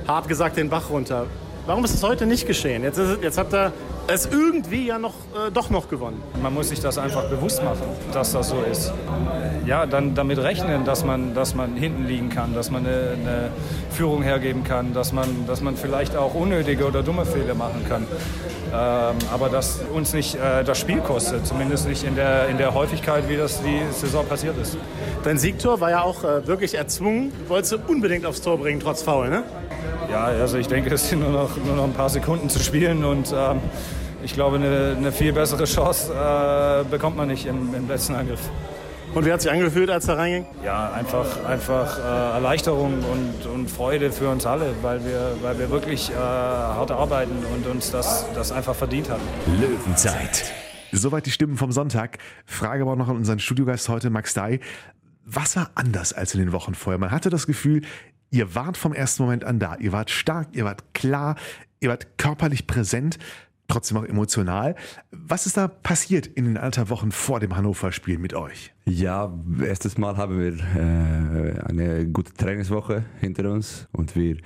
hart 0.08 0.28
gesagt, 0.28 0.58
den 0.58 0.70
Bach 0.70 0.90
runter. 0.90 1.26
Warum 1.68 1.86
ist 1.86 1.94
es 1.94 2.02
heute 2.02 2.26
nicht 2.26 2.48
geschehen? 2.48 2.84
Jetzt, 2.84 2.98
ist, 2.98 3.22
jetzt 3.22 3.38
habt 3.38 3.54
ihr 3.54 3.72
es 4.08 4.26
irgendwie 4.26 4.88
ja 4.88 4.98
noch, 4.98 5.14
äh, 5.36 5.52
doch 5.54 5.70
noch 5.70 5.90
gewonnen. 5.90 6.22
Man 6.42 6.54
muss 6.56 6.70
sich 6.70 6.80
das 6.80 6.98
einfach 6.98 7.30
bewusst 7.30 7.64
machen, 7.64 7.84
dass 8.12 8.34
das 8.34 8.50
so 8.50 8.56
ist. 8.70 8.92
Ja, 9.68 9.86
dann 9.86 10.16
damit 10.16 10.40
rechnen, 10.40 10.86
dass 10.86 11.06
man, 11.06 11.36
dass 11.36 11.54
man 11.54 11.76
hinten 11.76 12.08
liegen 12.08 12.30
kann, 12.30 12.56
dass 12.56 12.72
man 12.72 12.86
eine, 12.86 13.12
eine 13.12 13.50
Führung 13.92 14.24
hergeben 14.24 14.64
kann, 14.64 14.94
dass 14.94 15.14
man, 15.14 15.46
dass 15.46 15.62
man 15.62 15.76
vielleicht 15.76 16.16
auch 16.16 16.34
unnötige 16.34 16.88
oder 16.88 17.04
dumme 17.04 17.26
Fehler 17.26 17.54
machen 17.54 17.86
kann. 17.88 18.08
Ähm, 18.74 19.18
aber 19.32 19.50
dass 19.50 19.82
uns 19.94 20.14
nicht 20.14 20.36
äh, 20.36 20.64
das 20.64 20.80
Spiel 20.80 21.00
kostet, 21.00 21.46
zumindest 21.46 21.88
nicht 21.88 22.04
in 22.04 22.16
der, 22.16 22.48
in 22.48 22.58
der 22.58 22.74
Häufigkeit, 22.74 23.30
wie 23.30 23.38
das 23.38 23.62
die 23.62 23.82
Saison 23.92 24.26
passiert 24.26 24.58
ist. 24.58 24.78
Dein 25.24 25.38
Siegtor 25.38 25.80
war 25.80 25.92
ja 25.92 26.02
auch 26.02 26.24
äh, 26.24 26.48
wirklich 26.48 26.74
erzwungen. 26.74 27.32
Wolltest 27.48 27.74
du 27.74 27.78
unbedingt 27.88 28.26
aufs 28.26 28.42
Tor 28.42 28.58
bringen, 28.58 28.80
trotz 28.80 29.04
Foul, 29.04 29.30
ne? 29.30 29.44
Ja, 30.12 30.26
also 30.26 30.58
ich 30.58 30.68
denke, 30.68 30.94
es 30.94 31.08
sind 31.08 31.22
nur 31.22 31.30
noch, 31.30 31.56
nur 31.56 31.74
noch 31.74 31.86
ein 31.86 31.94
paar 31.94 32.10
Sekunden 32.10 32.50
zu 32.50 32.60
spielen 32.60 33.06
und 33.06 33.34
ähm, 33.34 33.62
ich 34.22 34.34
glaube, 34.34 34.58
eine, 34.58 34.96
eine, 34.98 35.12
viel 35.14 35.32
bessere 35.32 35.64
Chance 35.64 36.12
äh, 36.12 36.84
bekommt 36.84 37.16
man 37.16 37.30
nicht 37.30 37.46
im, 37.46 37.74
im, 37.74 37.88
letzten 37.88 38.16
Angriff. 38.16 38.42
Und 39.14 39.26
wie 39.26 39.32
hat 39.32 39.42
sich 39.42 39.50
angefühlt, 39.50 39.90
als 39.90 40.10
er 40.10 40.18
reinging? 40.18 40.46
Ja, 40.66 40.92
einfach, 40.92 41.46
einfach 41.46 41.98
äh, 41.98 42.02
Erleichterung 42.02 42.96
und, 43.06 43.50
und 43.50 43.72
Freude 43.72 44.12
für 44.12 44.28
uns 44.28 44.46
alle, 44.46 44.74
weil 44.82 45.06
wir, 45.06 45.38
weil 45.42 45.58
wir 45.58 45.70
wirklich 45.70 46.12
äh, 46.12 46.16
hart 46.16 46.92
arbeiten 46.92 47.46
und 47.56 47.66
uns 47.68 47.92
das, 47.92 48.26
das 48.36 48.52
einfach 48.52 48.76
verdient 48.76 49.10
haben. 49.10 49.24
Löwenzeit. 49.62 50.52
Soweit 50.92 51.26
die 51.26 51.32
Stimmen 51.32 51.56
vom 51.56 51.72
Sonntag. 51.72 52.18
Frage 52.46 52.84
aber 52.84 52.98
noch 52.98 53.08
an 53.08 53.16
unseren 53.16 53.40
Studiogast 53.40 53.88
heute, 53.88 54.10
Max 54.10 54.34
Dai. 54.34 54.60
Was 55.26 55.56
war 55.56 55.72
anders 55.76 56.12
als 56.12 56.34
in 56.34 56.42
den 56.42 56.52
Wochen 56.52 56.76
vorher? 56.76 57.00
Man 57.00 57.12
hatte 57.12 57.30
das 57.30 57.48
Gefühl, 57.48 57.84
ihr 58.32 58.56
wart 58.56 58.78
vom 58.78 58.94
ersten 58.94 59.24
Moment 59.24 59.44
an 59.44 59.60
da. 59.60 59.76
Ihr 59.76 59.92
wart 59.92 60.10
stark, 60.10 60.48
ihr 60.54 60.66
wart 60.66 60.94
klar, 60.94 61.36
ihr 61.80 61.90
wart 61.90 62.18
körperlich 62.18 62.66
präsent 62.66 63.20
trotzdem 63.72 63.98
auch 63.98 64.04
emotional. 64.04 64.76
Was 65.12 65.46
ist 65.46 65.58
da 65.58 65.68
passiert 65.68 66.28
in 66.28 66.46
den 66.46 66.58
anderthalb 66.58 66.90
Wochen 66.90 67.12
vor 67.12 67.40
dem 67.40 67.56
Hannover-Spiel 67.56 68.18
mit 68.18 68.34
euch? 68.34 68.74
Ja, 68.86 69.34
erstes 69.64 69.98
Mal 69.98 70.18
haben 70.18 70.38
wir 70.38 70.54
äh, 70.76 71.60
eine 71.62 72.06
gute 72.08 72.34
Trainingswoche 72.34 73.06
hinter 73.20 73.50
uns 73.50 73.88
und 73.94 74.16
wir, 74.16 74.38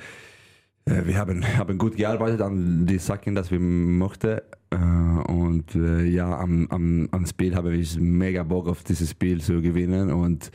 äh, 0.85 1.05
wir 1.05 1.17
haben, 1.17 1.43
haben 1.57 1.77
gut 1.77 1.97
gearbeitet 1.97 2.41
an 2.41 2.85
die 2.85 2.99
Sachen, 2.99 3.35
die 3.35 3.51
wir 3.51 3.59
mochten. 3.59 4.41
Äh, 4.69 4.75
und 4.77 5.73
äh, 5.73 6.03
ja, 6.03 6.37
am, 6.37 6.67
am, 6.69 7.09
am 7.11 7.25
Spiel 7.25 7.55
habe 7.55 7.75
ich 7.75 7.97
mega 7.97 8.43
Bock 8.43 8.67
auf 8.67 8.83
dieses 8.83 9.09
Spiel 9.09 9.41
zu 9.41 9.61
gewinnen 9.61 10.11
und 10.11 10.51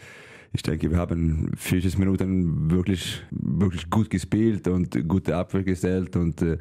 ich 0.53 0.63
denke, 0.63 0.91
wir 0.91 0.99
haben 0.99 1.53
40 1.57 1.99
Minuten 1.99 2.71
wirklich, 2.71 3.23
wirklich 3.31 3.89
gut 3.89 4.11
gespielt 4.11 4.67
und 4.69 5.09
gute 5.09 5.37
Abwehr 5.37 5.63
gestellt 5.63 6.17
und 6.17 6.43
äh, 6.43 6.59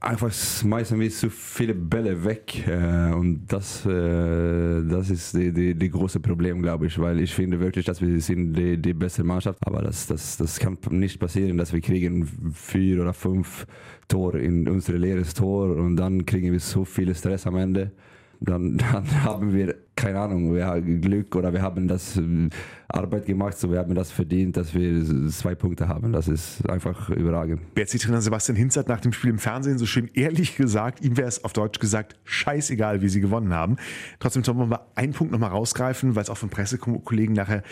einfach 0.00 0.30
schmeißen 0.30 1.00
wir 1.00 1.10
zu 1.10 1.30
viele 1.30 1.74
Bälle 1.74 2.24
weg 2.24 2.68
äh, 2.68 3.12
und 3.12 3.46
das, 3.46 3.86
äh, 3.86 4.82
das 4.84 5.08
ist 5.08 5.34
die, 5.34 5.50
die, 5.50 5.74
die 5.74 5.90
große 5.90 6.20
Problem, 6.20 6.60
glaube 6.60 6.86
ich, 6.86 6.98
weil 6.98 7.20
ich 7.20 7.34
finde 7.34 7.58
wirklich, 7.58 7.86
dass 7.86 8.02
wir 8.02 8.20
sind 8.20 8.52
die, 8.52 8.76
die 8.76 8.92
beste 8.92 9.24
Mannschaft, 9.24 9.58
aber 9.66 9.80
das, 9.80 10.06
das, 10.06 10.36
das 10.36 10.58
kann 10.58 10.76
nicht 10.90 11.18
passieren, 11.18 11.56
dass 11.56 11.72
wir 11.72 11.80
kriegen 11.80 12.26
vier 12.52 13.00
oder 13.00 13.14
fünf 13.14 13.66
Tore 14.08 14.40
in 14.40 14.68
unser 14.68 14.92
leeres 14.98 15.32
Tor 15.32 15.74
und 15.74 15.96
dann 15.96 16.26
kriegen 16.26 16.52
wir 16.52 16.60
so 16.60 16.84
viel 16.84 17.14
Stress 17.14 17.46
am 17.46 17.56
Ende 17.56 17.92
dann, 18.40 18.76
dann 18.92 19.24
haben 19.24 19.52
wir, 19.52 19.74
keine 19.94 20.20
Ahnung, 20.20 20.54
wir 20.54 20.66
haben 20.66 21.00
Glück 21.00 21.34
oder 21.34 21.52
wir 21.52 21.62
haben 21.62 21.88
das 21.88 22.16
äh, 22.16 22.48
Arbeit 22.88 23.26
gemacht, 23.26 23.58
so 23.58 23.70
wir 23.70 23.78
haben 23.78 23.94
das 23.94 24.10
verdient, 24.10 24.56
dass 24.56 24.74
wir 24.74 25.28
zwei 25.30 25.54
Punkte 25.54 25.88
haben. 25.88 26.12
Das 26.12 26.28
ist 26.28 26.68
einfach 26.68 27.10
überragend. 27.10 27.74
BRC-Trainer 27.74 28.20
Sebastian 28.20 28.56
Hinz 28.56 28.76
hat 28.76 28.88
nach 28.88 29.00
dem 29.00 29.12
Spiel 29.12 29.30
im 29.30 29.38
Fernsehen 29.38 29.78
so 29.78 29.86
schön 29.86 30.10
ehrlich 30.14 30.56
gesagt, 30.56 31.04
ihm 31.04 31.16
wäre 31.16 31.28
es 31.28 31.44
auf 31.44 31.52
Deutsch 31.52 31.78
gesagt, 31.78 32.16
scheißegal, 32.24 33.02
wie 33.02 33.08
sie 33.08 33.20
gewonnen 33.20 33.54
haben. 33.54 33.76
Trotzdem 34.20 34.44
sollen 34.44 34.58
wir 34.58 34.66
mal 34.66 34.86
einen 34.94 35.12
Punkt 35.12 35.32
nochmal 35.32 35.50
rausgreifen, 35.50 36.14
weil 36.14 36.22
es 36.22 36.30
auch 36.30 36.38
von 36.38 36.50
Pressekollegen 36.50 37.34
nachher 37.34 37.62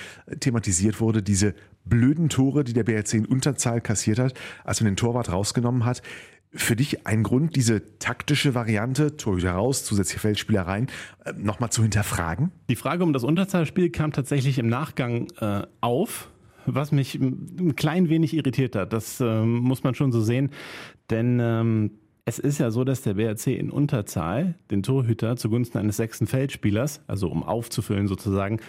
thematisiert 0.40 1.00
wurde, 1.00 1.22
diese 1.22 1.54
blöden 1.84 2.28
Tore, 2.28 2.64
die 2.64 2.72
der 2.72 2.84
BRC 2.84 3.14
in 3.14 3.26
Unterzahl 3.26 3.80
kassiert 3.80 4.18
hat, 4.18 4.34
als 4.64 4.80
man 4.80 4.92
den 4.92 4.96
Torwart 4.96 5.30
rausgenommen 5.30 5.84
hat 5.84 6.02
für 6.54 6.76
dich 6.76 7.06
ein 7.06 7.22
Grund, 7.22 7.56
diese 7.56 7.98
taktische 7.98 8.54
Variante, 8.54 9.16
Torhüter 9.16 9.52
raus, 9.52 9.84
zusätzliche 9.84 10.20
Feldspieler 10.20 10.62
rein, 10.62 10.86
äh, 11.24 11.32
nochmal 11.32 11.70
zu 11.70 11.82
hinterfragen? 11.82 12.52
Die 12.68 12.76
Frage 12.76 13.02
um 13.02 13.12
das 13.12 13.24
Unterzahlspiel 13.24 13.90
kam 13.90 14.12
tatsächlich 14.12 14.58
im 14.58 14.68
Nachgang 14.68 15.28
äh, 15.40 15.62
auf, 15.80 16.30
was 16.66 16.92
mich 16.92 17.16
ein 17.16 17.76
klein 17.76 18.08
wenig 18.08 18.34
irritiert 18.34 18.76
hat. 18.76 18.92
Das 18.92 19.20
äh, 19.20 19.42
muss 19.42 19.82
man 19.82 19.94
schon 19.94 20.12
so 20.12 20.20
sehen, 20.20 20.50
denn 21.10 21.38
ähm, 21.40 21.90
es 22.24 22.38
ist 22.38 22.58
ja 22.58 22.70
so, 22.70 22.84
dass 22.84 23.02
der 23.02 23.14
BRC 23.14 23.48
in 23.48 23.70
Unterzahl 23.70 24.54
den 24.70 24.82
Torhüter 24.82 25.36
zugunsten 25.36 25.78
eines 25.78 25.98
sechsten 25.98 26.26
Feldspielers, 26.26 27.02
also 27.06 27.28
um 27.28 27.42
aufzufüllen 27.42 28.08
sozusagen, 28.08 28.60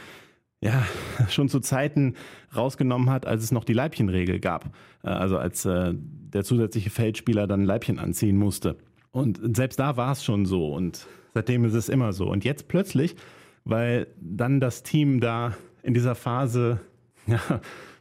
ja, 0.65 0.83
schon 1.29 1.47
zu 1.47 1.59
Zeiten 1.59 2.15
rausgenommen 2.55 3.09
hat, 3.09 3.25
als 3.25 3.43
es 3.43 3.51
noch 3.51 3.63
die 3.63 3.73
Leibchenregel 3.73 4.39
gab. 4.39 4.65
Äh, 5.03 5.09
also 5.09 5.37
als 5.37 5.63
äh, 5.65 5.93
der 5.93 6.43
zusätzliche 6.43 6.89
Feldspieler 6.89 7.47
dann 7.47 7.63
Leibchen 7.63 7.99
anziehen 7.99 8.37
musste. 8.37 8.77
Und 9.11 9.39
selbst 9.55 9.79
da 9.79 9.95
war 9.95 10.11
es 10.11 10.25
schon 10.25 10.45
so 10.45 10.73
und 10.73 11.07
seitdem 11.33 11.63
ist 11.63 11.75
es 11.75 11.87
immer 11.87 12.11
so. 12.11 12.27
Und 12.27 12.43
jetzt 12.43 12.67
plötzlich, 12.67 13.15
weil 13.63 14.07
dann 14.19 14.59
das 14.59 14.83
Team 14.83 15.21
da 15.21 15.55
in 15.83 15.93
dieser 15.93 16.15
Phase 16.15 16.81
ja, 17.27 17.39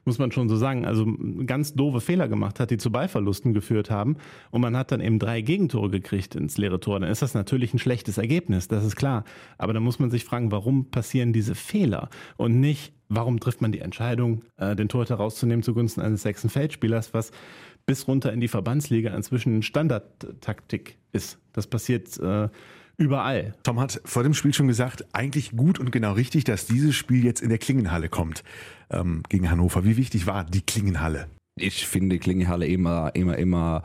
muss 0.04 0.18
man 0.18 0.32
schon 0.32 0.48
so 0.48 0.56
sagen, 0.56 0.84
also 0.84 1.06
ganz 1.46 1.74
doofe 1.74 2.00
Fehler 2.00 2.28
gemacht 2.28 2.60
hat, 2.60 2.70
die 2.70 2.76
zu 2.76 2.90
Ballverlusten 2.90 3.54
geführt 3.54 3.90
haben. 3.90 4.16
Und 4.50 4.60
man 4.60 4.76
hat 4.76 4.92
dann 4.92 5.00
eben 5.00 5.18
drei 5.18 5.40
Gegentore 5.40 5.90
gekriegt 5.90 6.34
ins 6.34 6.58
leere 6.58 6.80
Tor. 6.80 7.00
Dann 7.00 7.10
ist 7.10 7.22
das 7.22 7.34
natürlich 7.34 7.74
ein 7.74 7.78
schlechtes 7.78 8.18
Ergebnis, 8.18 8.68
das 8.68 8.84
ist 8.84 8.96
klar. 8.96 9.24
Aber 9.58 9.72
da 9.72 9.80
muss 9.80 9.98
man 9.98 10.10
sich 10.10 10.24
fragen, 10.24 10.50
warum 10.50 10.90
passieren 10.90 11.32
diese 11.32 11.54
Fehler 11.54 12.08
und 12.36 12.60
nicht, 12.60 12.92
warum 13.08 13.40
trifft 13.40 13.62
man 13.62 13.72
die 13.72 13.80
Entscheidung, 13.80 14.42
äh, 14.56 14.76
den 14.76 14.88
Torhüter 14.88 15.16
rauszunehmen 15.16 15.62
zugunsten 15.62 16.00
eines 16.00 16.22
sechsten 16.22 16.48
Feldspielers, 16.48 17.14
was 17.14 17.30
bis 17.86 18.08
runter 18.08 18.32
in 18.32 18.40
die 18.40 18.48
Verbandsliga 18.48 19.14
inzwischen 19.14 19.62
Standardtaktik 19.62 20.96
ist. 21.12 21.38
Das 21.52 21.66
passiert 21.66 22.18
äh, 22.18 22.48
überall. 22.96 23.54
Tom 23.62 23.80
hat 23.80 24.00
vor 24.04 24.22
dem 24.22 24.34
Spiel 24.34 24.54
schon 24.54 24.68
gesagt, 24.68 25.04
eigentlich 25.12 25.56
gut 25.56 25.78
und 25.78 25.92
genau 25.92 26.12
richtig, 26.12 26.44
dass 26.44 26.66
dieses 26.66 26.94
Spiel 26.94 27.24
jetzt 27.24 27.40
in 27.40 27.48
der 27.48 27.58
Klingenhalle 27.58 28.08
kommt 28.08 28.44
ähm, 28.90 29.22
gegen 29.28 29.50
Hannover. 29.50 29.84
Wie 29.84 29.96
wichtig 29.96 30.26
war 30.26 30.44
die 30.44 30.62
Klingenhalle? 30.62 31.26
Ich 31.56 31.86
finde 31.86 32.16
die 32.16 32.20
Klingenhalle 32.20 32.66
immer, 32.66 33.14
immer, 33.14 33.36
immer 33.38 33.82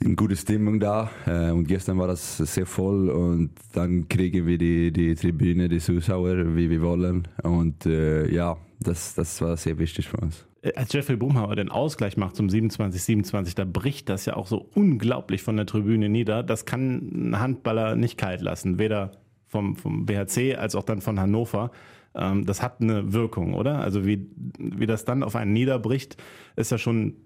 in 0.00 0.14
gute 0.14 0.36
Stimmung 0.36 0.78
da 0.78 1.10
äh, 1.26 1.50
und 1.50 1.66
gestern 1.66 1.98
war 1.98 2.06
das 2.06 2.38
sehr 2.38 2.66
voll 2.66 3.10
und 3.10 3.50
dann 3.72 4.08
kriegen 4.08 4.46
wir 4.46 4.58
die, 4.58 4.92
die 4.92 5.14
Tribüne, 5.14 5.68
die 5.68 5.80
Zuschauer, 5.80 6.54
wie 6.54 6.70
wir 6.70 6.82
wollen 6.82 7.26
und 7.42 7.84
äh, 7.86 8.30
ja, 8.32 8.56
das, 8.80 9.14
das 9.14 9.40
war 9.40 9.56
sehr 9.56 9.78
wichtig 9.78 10.08
für 10.08 10.18
uns. 10.18 10.47
Äh, 10.62 10.74
als 10.74 10.92
Jeffrey 10.92 11.16
Bumhauer 11.16 11.56
den 11.56 11.70
Ausgleich 11.70 12.16
macht 12.16 12.36
zum 12.36 12.48
27-27, 12.48 13.54
da 13.54 13.64
bricht 13.64 14.08
das 14.08 14.26
ja 14.26 14.36
auch 14.36 14.46
so 14.46 14.68
unglaublich 14.74 15.42
von 15.42 15.56
der 15.56 15.66
Tribüne 15.66 16.08
nieder. 16.08 16.42
Das 16.42 16.64
kann 16.64 17.30
ein 17.30 17.38
Handballer 17.38 17.96
nicht 17.96 18.18
kalt 18.18 18.40
lassen, 18.40 18.78
weder 18.78 19.12
vom, 19.46 19.76
vom 19.76 20.06
BHC 20.06 20.56
als 20.56 20.74
auch 20.74 20.84
dann 20.84 21.00
von 21.00 21.18
Hannover. 21.18 21.70
Ähm, 22.14 22.46
das 22.46 22.62
hat 22.62 22.80
eine 22.80 23.12
Wirkung, 23.12 23.54
oder? 23.54 23.80
Also 23.80 24.04
wie, 24.06 24.30
wie 24.58 24.86
das 24.86 25.04
dann 25.04 25.22
auf 25.22 25.36
einen 25.36 25.52
niederbricht, 25.52 26.16
ist 26.56 26.70
ja 26.70 26.78
schon, 26.78 27.16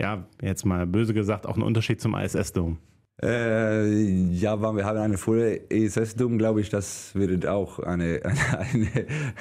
ja, 0.00 0.26
jetzt 0.42 0.64
mal 0.64 0.86
böse 0.86 1.14
gesagt, 1.14 1.46
auch 1.46 1.56
ein 1.56 1.62
Unterschied 1.62 2.00
zum 2.00 2.14
ISS-Dom. 2.14 2.78
Äh, 3.22 4.32
ja, 4.32 4.56
wir 4.56 4.84
haben 4.84 4.98
eine 4.98 5.18
volle 5.18 5.68
ESS-Dom, 5.70 6.38
glaube 6.38 6.62
ich, 6.62 6.70
das 6.70 7.14
wird 7.14 7.46
auch 7.46 7.78
eine, 7.78 8.20
eine, 8.72 8.88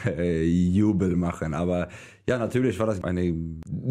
eine 0.03 0.17
äh, 0.17 0.43
Jubel 0.43 1.15
machen. 1.15 1.53
Aber 1.53 1.87
ja, 2.27 2.37
natürlich 2.37 2.77
war 2.79 2.87
das 2.87 3.03
eine 3.03 3.33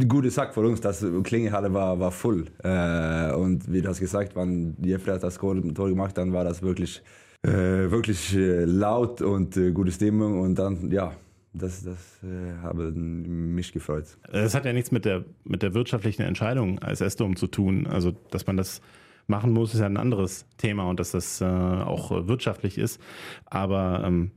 gute 0.06 0.30
Sache 0.30 0.52
für 0.52 0.60
uns, 0.60 0.80
dass 0.80 1.04
Klingehalle 1.22 1.72
war, 1.72 1.98
war 1.98 2.12
voll. 2.12 2.44
Äh, 2.62 3.32
und 3.32 3.72
wie 3.72 3.80
das 3.80 3.98
gesagt, 3.98 4.36
wenn 4.36 4.76
Jeffrey 4.82 5.14
hat 5.14 5.22
das 5.22 5.36
Tor 5.38 5.54
gemacht, 5.56 6.18
dann 6.18 6.32
war 6.32 6.44
das 6.44 6.62
wirklich, 6.62 7.02
äh, 7.42 7.50
wirklich 7.50 8.36
äh, 8.36 8.64
laut 8.64 9.22
und 9.22 9.56
äh, 9.56 9.72
gute 9.72 9.90
Stimmung. 9.90 10.40
Und 10.40 10.58
dann, 10.58 10.90
ja, 10.90 11.12
das, 11.54 11.82
das 11.82 12.20
äh, 12.22 12.62
habe 12.62 12.92
mich 12.92 13.72
gefreut. 13.72 14.18
Das 14.30 14.54
hat 14.54 14.66
ja 14.66 14.72
nichts 14.74 14.92
mit 14.92 15.06
der, 15.06 15.24
mit 15.44 15.62
der 15.62 15.72
wirtschaftlichen 15.72 16.22
Entscheidung 16.22 16.78
als 16.80 17.00
Esdom 17.00 17.36
zu 17.36 17.46
tun. 17.46 17.86
Also, 17.86 18.12
dass 18.30 18.46
man 18.46 18.58
das 18.58 18.82
machen 19.28 19.52
muss, 19.52 19.74
ist 19.74 19.80
ja 19.80 19.86
ein 19.86 19.96
anderes 19.96 20.46
Thema 20.56 20.88
und 20.88 20.98
dass 20.98 21.12
das 21.12 21.40
äh, 21.40 21.44
auch 21.44 22.10
wirtschaftlich 22.26 22.78
ist. 22.78 23.00
Aber 23.44 24.02
ähm, 24.04 24.30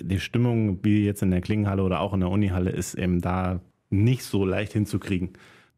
die 0.00 0.20
Stimmung, 0.20 0.84
wie 0.84 1.04
jetzt 1.04 1.22
in 1.22 1.30
der 1.30 1.40
Klingenhalle 1.40 1.82
oder 1.82 2.00
auch 2.00 2.14
in 2.14 2.20
der 2.20 2.30
Unihalle, 2.30 2.70
ist 2.70 2.94
eben 2.94 3.20
da 3.20 3.60
nicht 3.90 4.24
so 4.24 4.44
leicht 4.44 4.72
hinzukriegen. 4.72 5.30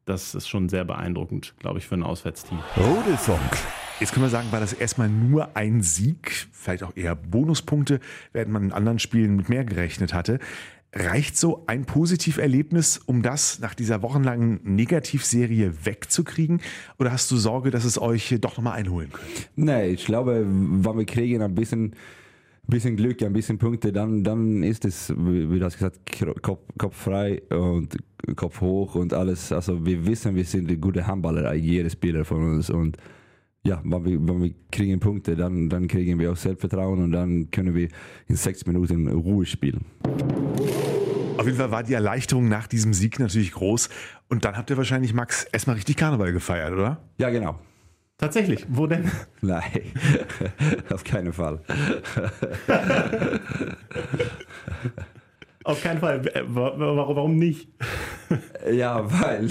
Das 0.05 0.35
ist 0.35 0.49
schon 0.49 0.69
sehr 0.69 0.85
beeindruckend, 0.85 1.55
glaube 1.59 1.79
ich, 1.79 1.87
für 1.87 1.95
ein 1.95 2.03
Auswärtsteam. 2.03 2.59
Rodelfunk. 2.77 3.59
Jetzt 4.01 4.13
können 4.13 4.25
wir 4.25 4.31
sagen, 4.31 4.51
war 4.51 4.61
das 4.61 4.73
erstmal 4.73 5.11
nur 5.11 5.57
ein 5.57 5.83
Sieg, 5.83 6.49
vielleicht 6.53 6.83
auch 6.83 6.97
eher 6.97 7.15
Bonuspunkte, 7.15 8.01
während 8.33 8.51
man 8.51 8.65
in 8.65 8.73
anderen 8.73 8.99
Spielen 8.99 9.37
mit 9.37 9.49
mehr 9.51 9.65
gerechnet 9.65 10.15
hatte. 10.15 10.39
Reicht 10.93 11.37
so 11.37 11.63
ein 11.67 11.85
Positiverlebnis, 11.85 13.01
um 13.07 13.23
das 13.23 13.61
nach 13.61 13.75
dieser 13.75 14.03
wochenlangen 14.03 14.61
Negativserie 14.65 15.73
wegzukriegen? 15.85 16.61
Oder 16.99 17.13
hast 17.13 17.31
du 17.31 17.37
Sorge, 17.37 17.71
dass 17.71 17.85
es 17.85 18.01
euch 18.01 18.37
doch 18.41 18.57
nochmal 18.57 18.79
einholen 18.79 19.13
könnte? 19.13 19.43
Nee, 19.55 19.91
ich 19.91 20.05
glaube, 20.05 20.45
wenn 20.45 20.97
wir 20.97 21.05
kriegen 21.05 21.43
ein 21.43 21.55
bisschen, 21.55 21.95
bisschen 22.67 22.97
Glück, 22.97 23.23
ein 23.23 23.33
bisschen 23.33 23.59
Punkte, 23.59 23.93
dann, 23.93 24.25
dann 24.25 24.65
ist 24.65 24.85
es, 24.85 25.15
wie 25.17 25.61
du 25.61 25.65
hast 25.65 25.79
gesagt, 25.79 25.99
Kopf, 26.43 26.63
Kopf 26.77 26.97
frei 26.97 27.41
und 27.51 27.97
Kopf 28.35 28.61
hoch 28.61 28.97
und 28.97 29.15
alles. 29.15 29.53
Also 29.53 29.87
wir 29.87 30.05
wissen, 30.07 30.35
wir 30.35 30.45
sind 30.45 30.81
gute 30.81 31.07
Handballer, 31.07 31.55
jeder 31.55 31.89
Spieler 31.91 32.25
von 32.25 32.55
uns. 32.55 32.69
Und 32.69 32.97
ja, 33.63 33.81
wenn 33.85 34.05
wir, 34.05 34.19
wenn 34.27 34.43
wir 34.43 34.55
kriegen 34.71 35.01
Punkte, 35.01 35.37
dann, 35.37 35.69
dann 35.69 35.87
kriegen 35.87 36.19
wir 36.19 36.33
auch 36.33 36.37
Selbstvertrauen 36.37 37.03
und 37.03 37.13
dann 37.13 37.51
können 37.51 37.75
wir 37.75 37.89
in 38.27 38.37
sechs 38.37 38.65
Minuten 38.67 39.09
Ruhe 39.09 39.45
spielen. 39.45 39.85
Auf 41.37 41.47
jeden 41.47 41.59
Fall 41.59 41.71
war 41.71 41.83
die 41.83 41.95
Erleichterung 41.95 42.49
nach 42.49 42.67
diesem 42.67 42.93
Sieg 42.93 43.19
natürlich 43.19 43.53
groß. 43.53 43.89
Und 44.29 44.45
dann 44.45 44.57
habt 44.57 44.71
ihr 44.71 44.77
wahrscheinlich, 44.77 45.15
Max, 45.15 45.45
erstmal 45.45 45.77
richtig 45.77 45.97
Karneval 45.97 46.33
gefeiert, 46.33 46.73
oder? 46.73 47.03
Ja, 47.19 47.31
genau. 47.31 47.59
Tatsächlich. 48.19 48.67
Wo 48.69 48.87
denn? 48.87 49.11
Nein, 49.41 49.81
auf 50.91 51.05
keinen 51.05 51.33
Fall. 51.33 51.61
Auf 55.63 55.83
keinen 55.83 56.01
Fall. 56.01 56.25
Warum 56.49 57.37
nicht? 57.37 57.69
Ja, 58.73 59.11
weil, 59.21 59.51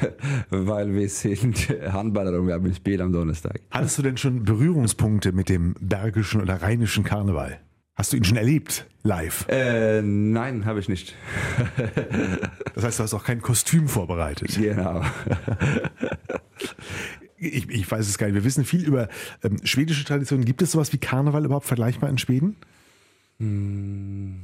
weil 0.50 0.94
wir 0.94 1.08
sind 1.08 1.68
Handballer 1.92 2.38
und 2.38 2.46
wir 2.46 2.54
haben 2.54 2.66
ein 2.66 2.74
Spiel 2.74 3.00
am 3.00 3.12
Donnerstag. 3.12 3.60
Hattest 3.70 3.98
du 3.98 4.02
denn 4.02 4.16
schon 4.16 4.44
Berührungspunkte 4.44 5.32
mit 5.32 5.48
dem 5.48 5.74
bergischen 5.80 6.40
oder 6.40 6.62
rheinischen 6.62 7.04
Karneval? 7.04 7.60
Hast 7.94 8.12
du 8.12 8.16
ihn 8.16 8.24
schon 8.24 8.38
erlebt, 8.38 8.86
live? 9.02 9.46
Äh, 9.48 10.00
nein, 10.00 10.64
habe 10.64 10.80
ich 10.80 10.88
nicht. 10.88 11.14
das 12.74 12.84
heißt, 12.84 12.98
du 12.98 13.02
hast 13.02 13.14
auch 13.14 13.24
kein 13.24 13.42
Kostüm 13.42 13.88
vorbereitet. 13.88 14.56
Genau. 14.56 15.02
Ich, 17.42 17.70
ich 17.70 17.90
weiß 17.90 18.06
es 18.06 18.18
gar 18.18 18.26
nicht. 18.26 18.34
Wir 18.34 18.44
wissen 18.44 18.66
viel 18.66 18.84
über 18.84 19.08
ähm, 19.42 19.56
schwedische 19.64 20.04
Traditionen. 20.04 20.44
Gibt 20.44 20.60
es 20.60 20.72
sowas 20.72 20.92
wie 20.92 20.98
Karneval 20.98 21.46
überhaupt 21.46 21.64
vergleichbar 21.64 22.10
in 22.10 22.18
Schweden? 22.18 22.56
Hm, 23.38 24.42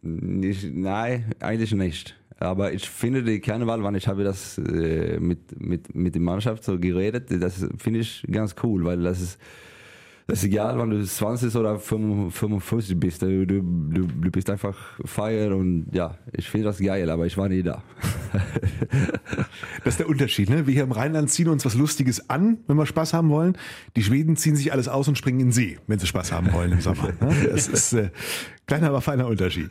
nicht, 0.00 0.74
nein, 0.74 1.34
eigentlich 1.40 1.72
nicht. 1.72 2.18
Aber 2.40 2.72
ich 2.72 2.88
finde 2.88 3.22
die 3.22 3.40
Karneval, 3.40 3.82
wann 3.82 3.94
ich 3.94 4.08
habe 4.08 4.24
das 4.24 4.58
äh, 4.58 5.20
mit, 5.20 5.60
mit, 5.60 5.94
mit 5.94 6.14
der 6.14 6.22
Mannschaft 6.22 6.64
so 6.64 6.78
geredet, 6.78 7.26
das 7.30 7.66
finde 7.76 8.00
ich 8.00 8.26
ganz 8.30 8.54
cool, 8.62 8.84
weil 8.84 9.02
das 9.02 9.20
ist 9.20 9.38
Das 10.30 10.38
ist 10.38 10.44
egal, 10.44 10.78
wenn 10.78 10.90
du 10.90 11.04
20 11.04 11.52
oder 11.56 11.80
55 11.80 13.00
bist. 13.00 13.20
Du, 13.22 13.44
du, 13.44 13.62
du 13.62 14.30
bist 14.30 14.48
einfach 14.48 14.76
feier 15.04 15.56
und 15.56 15.86
ja, 15.92 16.18
ich 16.32 16.48
finde 16.48 16.68
das 16.68 16.78
geil, 16.78 17.10
aber 17.10 17.26
ich 17.26 17.36
war 17.36 17.48
nie 17.48 17.62
da. 17.62 17.82
Das 19.84 19.94
ist 19.94 20.00
der 20.00 20.08
Unterschied. 20.08 20.50
Ne? 20.50 20.66
Wir 20.66 20.74
hier 20.74 20.82
im 20.84 20.92
Rheinland 20.92 21.30
ziehen 21.30 21.48
uns 21.48 21.64
was 21.64 21.74
Lustiges 21.74 22.30
an, 22.30 22.58
wenn 22.66 22.76
wir 22.76 22.86
Spaß 22.86 23.12
haben 23.14 23.30
wollen. 23.30 23.56
Die 23.96 24.02
Schweden 24.02 24.36
ziehen 24.36 24.54
sich 24.54 24.72
alles 24.72 24.88
aus 24.88 25.08
und 25.08 25.16
springen 25.16 25.40
in 25.40 25.46
den 25.46 25.52
See, 25.52 25.78
wenn 25.86 25.98
sie 25.98 26.06
Spaß 26.06 26.30
haben 26.30 26.52
wollen 26.52 26.72
im 26.72 26.80
Sommer. 26.80 27.08
Ne? 27.20 27.48
Das 27.50 27.66
ist 27.66 27.94
äh, 27.94 28.10
kleiner, 28.66 28.88
aber 28.88 29.00
feiner 29.00 29.26
Unterschied. 29.26 29.70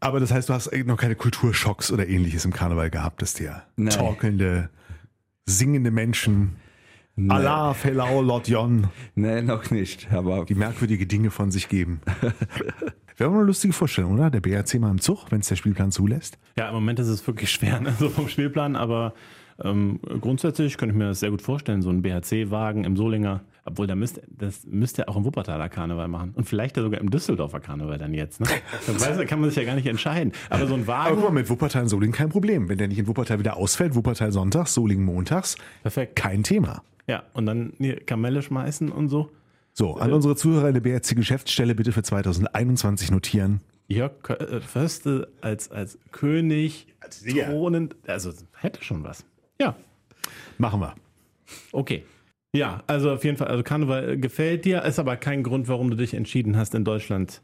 Aber 0.00 0.20
das 0.20 0.32
heißt, 0.32 0.48
du 0.48 0.52
hast 0.54 0.70
noch 0.84 0.96
keine 0.96 1.14
Kulturschocks 1.14 1.90
oder 1.90 2.08
ähnliches 2.08 2.44
im 2.44 2.52
Karneval 2.52 2.90
gehabt, 2.90 3.22
dass 3.22 3.34
dir 3.34 3.62
Nein. 3.76 3.96
torkelnde, 3.96 4.70
singende 5.46 5.90
Menschen, 5.90 6.56
Allah, 7.28 7.72
Felau, 7.72 8.20
Lord 8.20 8.46
Jon, 8.48 8.88
Nee, 9.14 9.40
noch 9.40 9.70
nicht. 9.70 10.12
Aber 10.12 10.44
die 10.44 10.54
merkwürdige 10.54 11.06
Dinge 11.06 11.30
von 11.30 11.50
sich 11.50 11.68
geben. 11.68 12.00
Wäre 13.16 13.30
mal 13.30 13.38
eine 13.38 13.46
lustige 13.46 13.72
Vorstellung, 13.72 14.12
oder? 14.12 14.30
Der 14.30 14.40
BRC 14.40 14.74
mal 14.78 14.90
im 14.90 15.00
Zug, 15.00 15.30
wenn 15.30 15.40
es 15.40 15.48
der 15.48 15.56
Spielplan 15.56 15.90
zulässt. 15.90 16.38
Ja, 16.58 16.68
im 16.68 16.74
Moment 16.74 16.98
ist 16.98 17.08
es 17.08 17.26
wirklich 17.26 17.50
schwer, 17.50 17.80
ne? 17.80 17.94
so 17.98 18.10
vom 18.10 18.28
Spielplan, 18.28 18.76
aber 18.76 19.14
ähm, 19.64 20.00
grundsätzlich 20.20 20.76
könnte 20.76 20.92
ich 20.92 20.98
mir 20.98 21.06
das 21.08 21.20
sehr 21.20 21.30
gut 21.30 21.40
vorstellen, 21.40 21.80
so 21.80 21.88
ein 21.88 22.02
BHC-Wagen 22.02 22.84
im 22.84 22.96
Solinger. 22.98 23.40
Obwohl, 23.66 23.86
da 23.86 23.94
müsst, 23.96 24.20
das 24.28 24.64
müsst 24.64 24.98
ihr 24.98 25.08
auch 25.08 25.16
im 25.16 25.24
Wuppertaler 25.24 25.68
Karneval 25.68 26.08
machen. 26.08 26.32
Und 26.34 26.44
vielleicht 26.48 26.76
sogar 26.76 27.00
im 27.00 27.10
Düsseldorfer 27.10 27.60
Karneval 27.60 27.98
dann 27.98 28.14
jetzt. 28.14 28.40
Ne? 28.40 28.46
Dann 28.86 29.00
weiß, 29.00 29.26
kann 29.26 29.40
man 29.40 29.50
sich 29.50 29.56
ja 29.58 29.64
gar 29.64 29.74
nicht 29.74 29.86
entscheiden. 29.86 30.32
Aber 30.50 30.66
so 30.66 30.74
ein 30.74 30.82
Aber 30.82 30.88
Wagen. 30.88 31.14
guck 31.16 31.24
mal, 31.24 31.30
mit 31.32 31.50
Wuppertal 31.50 31.82
und 31.82 31.88
Solingen 31.88 32.14
kein 32.14 32.28
Problem. 32.28 32.68
Wenn 32.68 32.78
der 32.78 32.88
nicht 32.88 32.98
in 32.98 33.06
Wuppertal 33.08 33.38
wieder 33.40 33.56
ausfällt, 33.56 33.94
Wuppertal 33.94 34.30
sonntags, 34.32 34.72
Solingen 34.74 35.04
montags, 35.04 35.56
Perfekt. 35.82 36.16
kein 36.16 36.42
Thema. 36.44 36.82
Ja, 37.08 37.24
und 37.34 37.46
dann 37.46 37.72
Kamelle 38.06 38.42
schmeißen 38.42 38.90
und 38.90 39.08
so. 39.08 39.30
So, 39.72 39.96
an 39.96 40.12
unsere 40.12 40.36
Zuhörer 40.36 40.72
der 40.72 40.80
BRC-Geschäftsstelle 40.80 41.74
bitte 41.74 41.92
für 41.92 42.02
2021 42.02 43.10
notieren. 43.10 43.60
Jörg 43.88 44.12
äh, 44.30 44.60
Förste 44.60 45.28
als, 45.40 45.70
als 45.70 45.98
König, 46.12 46.86
als. 47.00 47.22
Thronen, 47.22 47.94
also 48.06 48.32
hätte 48.54 48.82
schon 48.82 49.04
was. 49.04 49.24
Ja, 49.60 49.76
Machen 50.58 50.80
wir. 50.80 50.94
okay. 51.72 52.04
Ja, 52.56 52.82
also 52.86 53.12
auf 53.12 53.22
jeden 53.24 53.36
Fall, 53.36 53.48
also 53.48 53.62
Karneval 53.62 54.10
äh, 54.10 54.16
gefällt 54.16 54.64
dir, 54.64 54.82
ist 54.82 54.98
aber 54.98 55.16
kein 55.16 55.42
Grund, 55.42 55.68
warum 55.68 55.90
du 55.90 55.96
dich 55.96 56.14
entschieden 56.14 56.56
hast, 56.56 56.74
in 56.74 56.84
Deutschland 56.84 57.42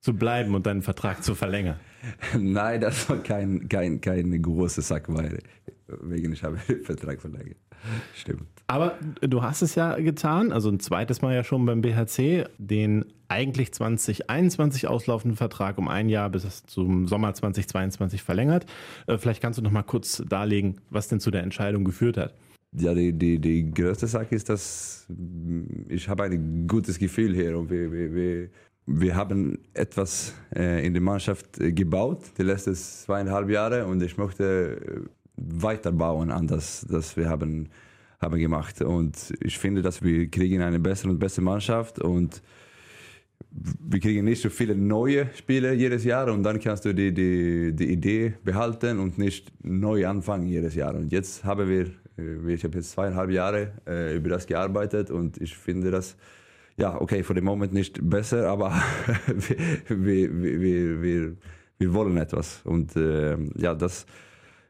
zu 0.00 0.14
bleiben 0.14 0.54
und 0.54 0.66
deinen 0.66 0.82
Vertrag 0.82 1.24
zu 1.24 1.34
verlängern. 1.34 1.76
nein, 2.38 2.80
das 2.80 3.08
war 3.08 3.18
kein, 3.18 3.68
kein, 3.68 4.00
kein 4.00 4.42
große 4.42 4.82
Sack, 4.82 5.04
weil 5.08 5.38
wegen 6.02 6.32
ich 6.32 6.42
habe 6.42 6.58
den 6.68 6.84
Vertrag 6.84 7.20
verlängert. 7.20 7.56
Stimmt. 8.14 8.42
Aber 8.66 8.98
du 9.22 9.42
hast 9.42 9.62
es 9.62 9.74
ja 9.74 9.96
getan, 9.96 10.52
also 10.52 10.68
ein 10.68 10.78
zweites 10.80 11.22
Mal 11.22 11.34
ja 11.34 11.42
schon 11.42 11.64
beim 11.64 11.80
BHC, 11.80 12.44
den 12.58 13.06
eigentlich 13.28 13.72
2021 13.72 14.86
auslaufenden 14.86 15.36
Vertrag 15.36 15.78
um 15.78 15.88
ein 15.88 16.10
Jahr 16.10 16.28
bis 16.28 16.66
zum 16.66 17.08
Sommer 17.08 17.32
2022 17.32 18.22
verlängert. 18.22 18.66
Äh, 19.06 19.16
Vielleicht 19.16 19.40
kannst 19.40 19.58
du 19.58 19.62
noch 19.62 19.70
mal 19.70 19.82
kurz 19.82 20.22
darlegen, 20.28 20.82
was 20.90 21.08
denn 21.08 21.20
zu 21.20 21.30
der 21.30 21.42
Entscheidung 21.42 21.84
geführt 21.84 22.18
hat. 22.18 22.34
Ja, 22.72 22.94
die, 22.94 23.12
die, 23.12 23.38
die 23.38 23.70
größte 23.72 24.06
Sache 24.06 24.34
ist, 24.34 24.48
dass 24.48 25.06
ich 25.88 26.08
habe 26.08 26.24
ein 26.24 26.68
gutes 26.68 26.98
Gefühl 26.98 27.34
hier 27.34 27.58
und 27.58 27.68
wir, 27.68 27.90
wir, 27.90 28.14
wir, 28.14 28.48
wir 28.86 29.16
haben 29.16 29.58
etwas 29.74 30.34
äh, 30.54 30.86
in 30.86 30.92
der 30.92 31.02
Mannschaft 31.02 31.60
äh, 31.60 31.72
gebaut, 31.72 32.22
die 32.38 32.42
letzten 32.42 32.74
zweieinhalb 32.74 33.50
Jahre 33.50 33.86
und 33.86 34.02
ich 34.02 34.16
möchte 34.16 34.76
äh, 34.76 35.08
weiterbauen 35.36 36.30
an 36.30 36.46
das, 36.46 36.86
das 36.88 37.16
wir 37.16 37.28
haben, 37.28 37.68
haben 38.20 38.38
gemacht. 38.38 38.82
Und 38.82 39.34
ich 39.40 39.58
finde, 39.58 39.82
dass 39.82 40.02
wir 40.02 40.28
kriegen 40.28 40.62
eine 40.62 40.78
bessere 40.78 41.10
und 41.10 41.18
bessere 41.18 41.44
Mannschaft 41.44 41.98
und 41.98 42.40
wir 43.50 44.00
kriegen 44.00 44.24
nicht 44.24 44.42
so 44.42 44.50
viele 44.50 44.76
neue 44.76 45.28
Spieler 45.34 45.72
jedes 45.72 46.04
Jahr 46.04 46.32
und 46.32 46.42
dann 46.42 46.60
kannst 46.60 46.84
du 46.84 46.94
die, 46.94 47.12
die, 47.12 47.72
die 47.74 47.92
Idee 47.92 48.34
behalten 48.44 49.00
und 49.00 49.18
nicht 49.18 49.52
neu 49.64 50.06
anfangen 50.06 50.46
jedes 50.46 50.74
Jahr. 50.74 50.94
Und 50.94 51.10
jetzt 51.10 51.44
haben 51.44 51.68
wir, 51.68 51.90
ich 52.48 52.64
habe 52.64 52.78
jetzt 52.78 52.92
zweieinhalb 52.92 53.30
Jahre 53.30 53.72
äh, 53.86 54.16
über 54.16 54.30
das 54.30 54.46
gearbeitet 54.46 55.10
und 55.10 55.40
ich 55.40 55.56
finde 55.56 55.90
das, 55.90 56.16
ja, 56.76 57.00
okay, 57.00 57.22
für 57.22 57.34
den 57.34 57.44
Moment 57.44 57.72
nicht 57.72 57.98
besser, 58.02 58.48
aber 58.48 58.70
wir, 59.88 60.30
wir, 60.42 60.60
wir, 60.60 61.02
wir, 61.02 61.36
wir 61.78 61.94
wollen 61.94 62.16
etwas. 62.16 62.60
Und 62.64 62.96
äh, 62.96 63.36
ja, 63.56 63.74
das, 63.74 64.06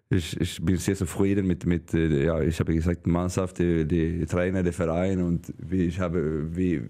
ich, 0.09 0.41
ich 0.41 0.65
bin 0.65 0.77
sehr 0.77 0.97
zufrieden 0.97 1.47
mit, 1.47 1.67
mit 1.67 1.95
äh, 1.95 2.25
ja, 2.25 2.41
ich 2.41 2.59
habe 2.59 2.75
gesagt, 2.75 3.07
Mannschaft, 3.07 3.59
die, 3.59 3.87
die 3.87 4.27
Trainer, 4.27 4.63
der 4.63 4.73
Verein 4.73 5.23
und 5.23 5.53
wie 5.59 5.85
ich 5.85 6.01
habe, 6.01 6.57
wie 6.57 6.83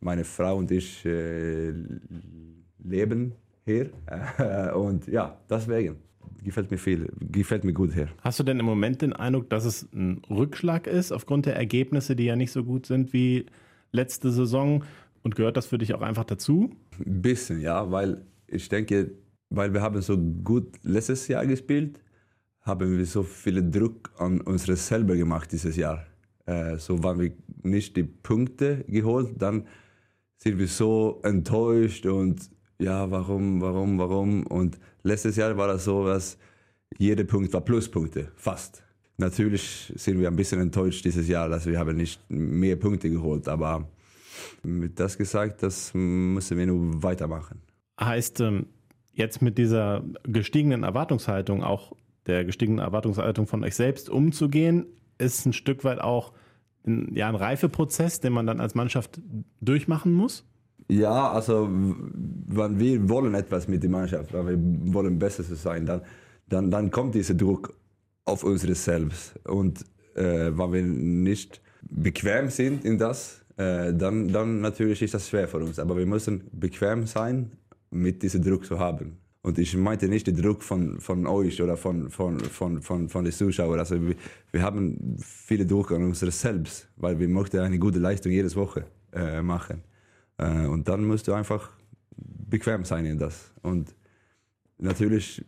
meine 0.00 0.24
Frau 0.24 0.56
und 0.56 0.70
ich 0.70 1.04
äh, 1.06 1.72
leben 2.84 3.32
hier. 3.64 3.90
und 4.74 5.06
ja, 5.06 5.38
deswegen 5.48 5.96
gefällt 6.42 6.70
mir 6.70 6.78
viel, 6.78 7.10
gefällt 7.20 7.64
mir 7.64 7.72
gut 7.72 7.92
hier. 7.92 8.08
Hast 8.20 8.38
du 8.38 8.44
denn 8.44 8.60
im 8.60 8.66
Moment 8.66 9.02
den 9.02 9.12
Eindruck, 9.12 9.50
dass 9.50 9.64
es 9.64 9.88
ein 9.92 10.22
Rückschlag 10.30 10.86
ist 10.86 11.12
aufgrund 11.12 11.46
der 11.46 11.56
Ergebnisse, 11.56 12.16
die 12.16 12.24
ja 12.24 12.36
nicht 12.36 12.52
so 12.52 12.64
gut 12.64 12.86
sind 12.86 13.12
wie 13.12 13.46
letzte 13.92 14.30
Saison? 14.30 14.84
Und 15.22 15.34
gehört 15.34 15.56
das 15.56 15.66
für 15.66 15.78
dich 15.78 15.94
auch 15.94 16.00
einfach 16.00 16.24
dazu? 16.24 16.70
Ein 17.04 17.22
bisschen, 17.22 17.60
ja, 17.60 17.90
weil 17.90 18.24
ich 18.46 18.68
denke, 18.68 19.12
weil 19.50 19.72
wir 19.72 19.82
haben 19.82 20.00
so 20.00 20.16
gut 20.16 20.76
letztes 20.82 21.28
Jahr 21.28 21.46
gespielt, 21.46 22.00
haben 22.60 22.96
wir 22.96 23.06
so 23.06 23.22
viel 23.22 23.68
Druck 23.70 24.10
an 24.18 24.40
uns 24.40 24.64
selber 24.64 25.16
gemacht 25.16 25.50
dieses 25.52 25.76
Jahr. 25.76 26.06
Äh, 26.46 26.78
so, 26.78 27.02
wenn 27.02 27.18
wir 27.18 27.32
nicht 27.62 27.96
die 27.96 28.04
Punkte 28.04 28.84
geholt, 28.88 29.30
dann 29.36 29.66
sind 30.36 30.58
wir 30.58 30.68
so 30.68 31.20
enttäuscht 31.24 32.06
und 32.06 32.50
ja, 32.78 33.10
warum, 33.10 33.60
warum, 33.60 33.98
warum? 33.98 34.46
Und 34.46 34.78
letztes 35.02 35.36
Jahr 35.36 35.56
war 35.56 35.68
das 35.68 35.84
so, 35.84 36.06
dass 36.06 36.38
jeder 36.96 37.24
Punkt 37.24 37.52
war 37.52 37.60
Pluspunkte, 37.60 38.30
fast. 38.36 38.82
Natürlich 39.16 39.92
sind 39.96 40.20
wir 40.20 40.28
ein 40.28 40.36
bisschen 40.36 40.60
enttäuscht 40.60 41.04
dieses 41.04 41.26
Jahr, 41.28 41.48
dass 41.48 41.66
wir 41.66 41.78
haben 41.78 41.96
nicht 41.96 42.20
mehr 42.28 42.76
Punkte 42.76 43.10
geholt, 43.10 43.48
aber 43.48 43.88
mit 44.62 45.00
das 45.00 45.18
gesagt, 45.18 45.62
das 45.62 45.92
müssen 45.92 46.56
wir 46.56 46.66
nur 46.66 47.02
weitermachen. 47.02 47.60
Heißt, 48.00 48.40
ähm, 48.40 48.66
jetzt 49.12 49.42
mit 49.42 49.58
dieser 49.58 50.04
gestiegenen 50.22 50.84
Erwartungshaltung, 50.84 51.64
auch 51.64 51.92
der 52.26 52.44
gestiegenen 52.44 52.78
Erwartungshaltung 52.78 53.48
von 53.48 53.64
euch 53.64 53.74
selbst 53.74 54.08
umzugehen, 54.08 54.86
ist 55.18 55.46
ein 55.46 55.52
Stück 55.52 55.82
weit 55.82 56.00
auch 56.00 56.32
ein, 56.86 57.12
ja, 57.14 57.28
ein 57.28 57.34
Reifeprozess, 57.34 58.20
den 58.20 58.32
man 58.32 58.46
dann 58.46 58.60
als 58.60 58.76
Mannschaft 58.76 59.20
durchmachen 59.60 60.12
muss? 60.12 60.47
Ja, 60.88 61.30
also 61.32 61.68
wenn 61.70 62.80
wir 62.80 63.08
wollen 63.08 63.34
etwas 63.34 63.68
mit 63.68 63.82
der 63.82 63.90
Mannschaft, 63.90 64.32
wenn 64.32 64.46
wir 64.46 64.94
wollen 64.94 65.18
besser 65.18 65.44
zu 65.44 65.54
sein, 65.54 65.84
dann, 65.84 66.00
dann, 66.48 66.70
dann 66.70 66.90
kommt 66.90 67.14
dieser 67.14 67.34
Druck 67.34 67.74
auf 68.24 68.42
uns 68.42 68.62
selbst. 68.62 69.38
Und 69.46 69.84
äh, 70.14 70.50
wenn 70.56 70.72
wir 70.72 70.82
nicht 70.82 71.60
bequem 71.82 72.48
sind 72.48 72.84
in 72.86 72.96
das, 72.96 73.44
äh, 73.56 73.92
dann, 73.92 74.28
dann 74.28 74.60
natürlich 74.60 75.02
ist 75.02 75.14
das 75.14 75.28
schwer 75.28 75.46
für 75.46 75.58
uns. 75.58 75.78
Aber 75.78 75.96
wir 75.96 76.06
müssen 76.06 76.44
bequem 76.52 77.06
sein, 77.06 77.52
mit 77.90 78.22
diesem 78.22 78.42
Druck 78.42 78.64
zu 78.64 78.78
haben. 78.78 79.18
Und 79.42 79.58
ich 79.58 79.76
meinte 79.76 80.08
nicht 80.08 80.26
den 80.26 80.36
Druck 80.36 80.62
von, 80.62 81.00
von 81.00 81.26
euch 81.26 81.62
oder 81.62 81.76
von, 81.76 82.10
von, 82.10 82.40
von, 82.40 82.82
von, 82.82 83.08
von 83.08 83.24
den 83.24 83.32
Zuschauern. 83.32 83.78
Also 83.78 83.94
wir, 84.00 84.14
wir 84.52 84.62
haben 84.62 85.16
viele 85.20 85.64
Druck 85.64 85.92
an 85.92 86.04
uns 86.04 86.20
selbst, 86.20 86.88
weil 86.96 87.18
wir 87.18 87.28
möchten 87.28 87.58
eine 87.60 87.78
gute 87.78 87.98
Leistung 87.98 88.32
jede 88.32 88.54
Woche 88.56 88.84
äh, 89.12 89.40
machen. 89.42 89.82
Äh, 90.38 90.66
und 90.66 90.88
dann 90.88 91.04
musst 91.04 91.28
du 91.28 91.32
einfach 91.32 91.70
bequem 92.16 92.84
sein 92.84 93.04
in 93.04 93.18
das. 93.18 93.52
Und 93.62 93.94
natürlich 94.78 95.44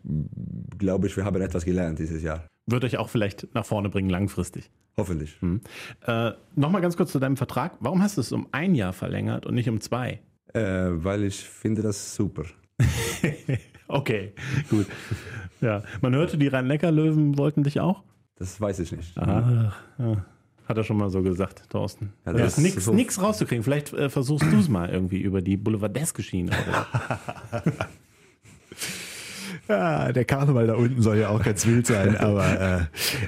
glaube 0.78 1.06
ich, 1.06 1.16
wir 1.16 1.24
haben 1.24 1.40
etwas 1.40 1.64
gelernt 1.64 1.98
dieses 1.98 2.22
Jahr. 2.22 2.46
Wird 2.66 2.84
euch 2.84 2.98
auch 2.98 3.08
vielleicht 3.08 3.54
nach 3.54 3.64
vorne 3.64 3.88
bringen, 3.88 4.10
langfristig. 4.10 4.70
Hoffentlich. 4.96 5.40
Hm. 5.40 5.60
Äh, 6.06 6.32
Nochmal 6.56 6.82
ganz 6.82 6.96
kurz 6.96 7.12
zu 7.12 7.18
deinem 7.18 7.36
Vertrag. 7.36 7.76
Warum 7.80 8.02
hast 8.02 8.16
du 8.16 8.20
es 8.20 8.32
um 8.32 8.48
ein 8.52 8.74
Jahr 8.74 8.92
verlängert 8.92 9.46
und 9.46 9.54
nicht 9.54 9.68
um 9.68 9.80
zwei? 9.80 10.20
Äh, 10.52 10.60
weil 10.62 11.24
ich 11.24 11.40
finde 11.40 11.82
das 11.82 12.14
super. 12.14 12.44
okay, 13.88 14.32
gut. 14.68 14.86
Ja, 15.60 15.82
man 16.00 16.14
hörte, 16.14 16.38
die 16.38 16.48
Rhein-Neckar-Löwen 16.48 17.38
wollten 17.38 17.62
dich 17.62 17.80
auch. 17.80 18.02
Das 18.36 18.60
weiß 18.60 18.78
ich 18.80 18.92
nicht. 18.92 19.16
Ah, 19.18 19.72
ja. 19.98 20.24
Hat 20.70 20.76
er 20.78 20.84
schon 20.84 20.96
mal 20.96 21.10
so 21.10 21.20
gesagt, 21.22 21.68
Thorsten. 21.68 22.12
Ja, 22.24 22.32
Ja, 22.32 22.38
das 22.38 22.56
ist 22.56 22.62
nichts 22.64 22.84
so- 22.84 22.94
nix 22.94 23.20
rauszukriegen. 23.20 23.62
Vielleicht 23.64 23.92
äh, 23.92 24.08
versuchst 24.08 24.50
du 24.50 24.58
es 24.58 24.68
mal 24.68 24.88
irgendwie 24.88 25.20
über 25.20 25.42
die 25.42 25.56
Boulevardeske 25.56 26.22
Schiene. 26.22 26.52
Ja, 29.68 30.12
der 30.12 30.24
Karneval 30.24 30.66
da 30.66 30.74
unten 30.74 31.00
soll 31.02 31.18
ja 31.18 31.28
auch 31.28 31.42
ganz 31.42 31.66
wild 31.66 31.86
sein, 31.86 32.16
aber 32.18 32.44
äh, 32.60 32.80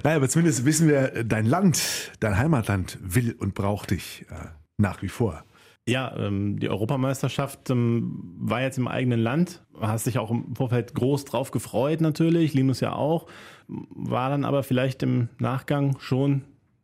naja, 0.03 0.17
aber 0.17 0.29
zumindest 0.29 0.65
wissen 0.65 0.89
wir, 0.89 1.25
dein 1.25 1.47
Land, 1.47 2.13
dein 2.21 2.37
Heimatland 2.37 2.99
will 3.03 3.35
und 3.39 3.55
braucht 3.55 3.91
dich 3.93 4.25
äh, 4.31 4.47
nach 4.77 5.03
wie 5.03 5.09
vor. 5.09 5.45
ja, 5.87 6.17
ähm, 6.17 6.59
die 6.59 6.69
Europameisterschaft 6.69 7.71
ähm, 7.71 8.35
war 8.39 8.61
jetzt 8.61 8.79
im 8.79 8.89
eigenen 8.89 9.21
Land. 9.21 9.65
Hast 9.81 10.07
dich 10.07 10.19
auch 10.19 10.31
im 10.31 10.55
Vorfeld 10.57 10.95
groß 10.95 11.25
drauf 11.25 11.51
gefreut 11.53 12.01
natürlich. 12.01 12.55
Linus 12.55 12.81
ja 12.81 12.93
auch. 12.93 13.27
War 13.69 14.31
dann 14.31 14.45
aber 14.45 14.63
vielleicht 14.65 15.03
im 15.03 15.29
Nachgang 15.39 15.97
schon 16.01 16.43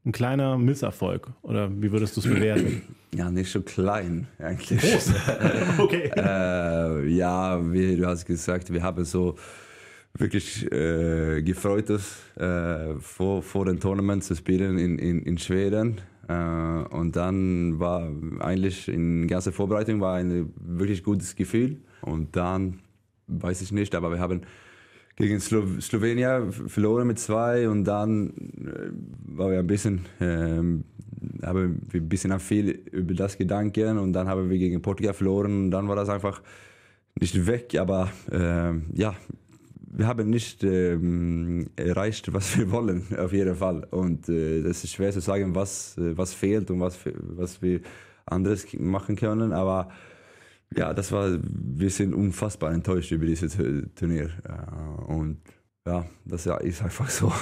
ein 0.09 0.12
kleiner 0.12 0.57
Misserfolg. 0.57 1.29
Oder 1.42 1.71
wie 1.71 1.92
würdest 1.92 2.16
du 2.16 2.21
es 2.21 2.27
bewerten? 2.27 2.83
Ja, 3.16 3.31
nicht 3.31 3.51
so 3.51 3.62
klein 3.62 4.27
eigentlich. 4.38 4.83
Groß. 4.83 5.14
okay. 5.79 6.11
äh, 6.14 7.09
ja, 7.09 7.59
wie 7.73 7.97
du 7.97 8.07
hast 8.07 8.27
gesagt, 8.27 8.71
wir 8.71 8.83
haben 8.83 9.03
so 9.07 9.35
wirklich 10.12 10.71
äh, 10.71 11.40
gefreut 11.40 11.88
äh, 11.88 12.94
vor, 13.01 13.42
vor 13.42 13.64
dem 13.64 13.81
Tournament 13.81 14.25
zu 14.25 14.35
spielen 14.35 14.77
in, 14.77 14.99
in, 14.99 15.23
in 15.23 15.38
Schweden. 15.38 16.03
Äh, 16.29 16.35
und 16.35 17.16
dann 17.16 17.81
war 17.81 18.12
eigentlich 18.40 18.88
in 18.88 19.27
ganzer 19.27 19.53
Vorbereitung 19.53 20.03
war 20.03 20.16
ein 20.16 20.53
wirklich 20.61 21.03
gutes 21.03 21.35
Gefühl. 21.35 21.79
Und 22.03 22.37
dann, 22.37 22.81
weiß 23.27 23.62
ich 23.62 23.73
nicht, 23.73 23.94
aber 23.94 24.11
wir 24.11 24.18
haben 24.18 24.42
gegen 25.19 25.41
Slo 25.41 25.65
Slowenien 25.81 26.53
verloren 26.53 27.07
mit 27.07 27.19
zwei 27.19 27.69
und 27.69 27.85
dann 27.85 28.31
äh, 28.31 29.37
war 29.37 29.51
wir 29.51 29.59
ein 29.59 29.67
bisschen, 29.67 30.07
äh, 30.21 30.25
haben 31.45 31.83
wir 31.91 32.01
ein 32.01 32.09
bisschen 32.09 32.39
viel 32.41 32.71
über 32.93 33.15
das 33.15 33.37
Gedanken 33.37 33.99
und 33.99 34.13
dann 34.13 34.29
haben 34.29 34.49
wir 34.49 34.59
gegen 34.59 34.81
Portugal 34.81 35.15
verloren 35.15 35.65
und 35.65 35.71
dann 35.71 35.89
war 35.89 35.97
das 35.97 36.09
einfach 36.09 36.41
nicht 37.21 37.47
weg, 37.47 37.75
aber 37.77 38.11
äh, 38.31 38.75
ja, 38.95 39.15
wir 39.91 40.07
haben 40.07 40.31
nicht 40.31 40.63
ähm, 40.63 41.71
erreicht, 41.77 42.33
was 42.33 42.57
wir 42.57 42.71
wollen, 42.71 43.07
auf 43.19 43.33
jeden 43.33 43.57
Fall. 43.57 43.85
Und 43.91 44.29
äh, 44.29 44.61
ist 44.61 44.89
schwer 44.89 45.13
zu 45.13 45.21
sagen, 45.21 45.55
was, 45.55 45.99
äh, 45.99 46.17
was 46.17 46.35
fehlt 46.35 46.71
und 46.71 46.81
was, 46.81 46.99
was 47.21 47.61
wir 47.63 47.81
anderes 48.27 48.67
machen 48.79 49.17
können. 49.17 49.53
Aber 49.53 49.91
ja, 50.77 50.93
das 50.93 51.13
war, 51.13 51.39
wir 51.43 51.91
sind 51.91 52.15
unfassbar 52.15 52.73
enttäuscht 52.73 53.11
über 53.11 53.27
dieses 53.27 53.57
Turnier. 53.95 54.31
Und 55.07 55.39
ja, 55.87 56.05
das 56.25 56.47
ist 56.47 56.83
einfach 56.83 57.09
so. 57.09 57.33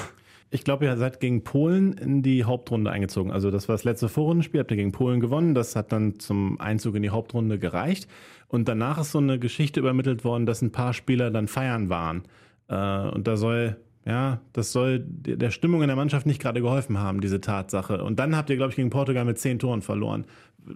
Ich 0.51 0.63
glaube, 0.63 0.85
ihr 0.85 0.97
seid 0.97 1.19
gegen 1.19 1.43
Polen 1.43 1.93
in 1.95 2.23
die 2.23 2.45
Hauptrunde 2.45 2.91
eingezogen. 2.91 3.33
Also 3.33 3.51
das 3.51 3.69
war 3.69 3.75
das 3.75 3.83
letzte 3.83 4.09
Vorrundenspiel, 4.09 4.61
habt 4.61 4.71
ihr 4.71 4.77
gegen 4.77 4.93
Polen 4.93 5.21
gewonnen. 5.21 5.55
Das 5.55 5.75
hat 5.75 5.91
dann 5.91 6.21
zum 6.21 6.61
Einzug 6.61 6.95
in 6.95 7.03
die 7.03 7.11
Hauptrunde 7.11 7.59
gereicht. 7.59 8.09
Und 8.47 8.69
danach 8.69 8.99
ist 8.99 9.11
so 9.11 9.19
eine 9.19 9.41
Geschichte 9.41 9.81
übermittelt 9.81 10.25
worden, 10.25 10.47
dass 10.47 10.63
ein 10.63 10.71
paar 10.71 10.93
Spieler 10.93 11.33
dann 11.33 11.49
feiern 11.49 11.89
waren. 11.89 12.23
Äh, 12.69 13.09
und 13.09 13.27
da 13.27 13.37
soll, 13.37 13.77
ja, 14.05 14.41
das 14.53 14.71
soll 14.71 15.01
der 15.05 15.51
Stimmung 15.51 15.83
in 15.83 15.89
der 15.89 15.97
Mannschaft 15.97 16.27
nicht 16.27 16.41
gerade 16.41 16.63
geholfen 16.63 17.01
haben, 17.01 17.21
diese 17.21 17.41
Tatsache. 17.41 18.05
Und 18.05 18.21
dann 18.21 18.37
habt 18.37 18.49
ihr, 18.49 18.57
glaube 18.57 18.71
ich, 18.71 18.77
gegen 18.77 18.91
Portugal 18.91 19.25
mit 19.25 19.41
zehn 19.41 19.59
Toren 19.59 19.83
verloren. 19.83 20.27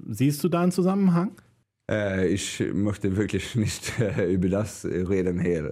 Siehst 0.08 0.42
du 0.42 0.48
da 0.48 0.62
einen 0.62 0.72
Zusammenhang? 0.72 1.30
Äh, 1.90 2.28
ich 2.28 2.62
möchte 2.72 3.16
wirklich 3.16 3.54
nicht 3.56 3.98
äh, 3.98 4.32
über 4.32 4.48
das 4.48 4.84
reden 4.84 5.40
hier. 5.40 5.64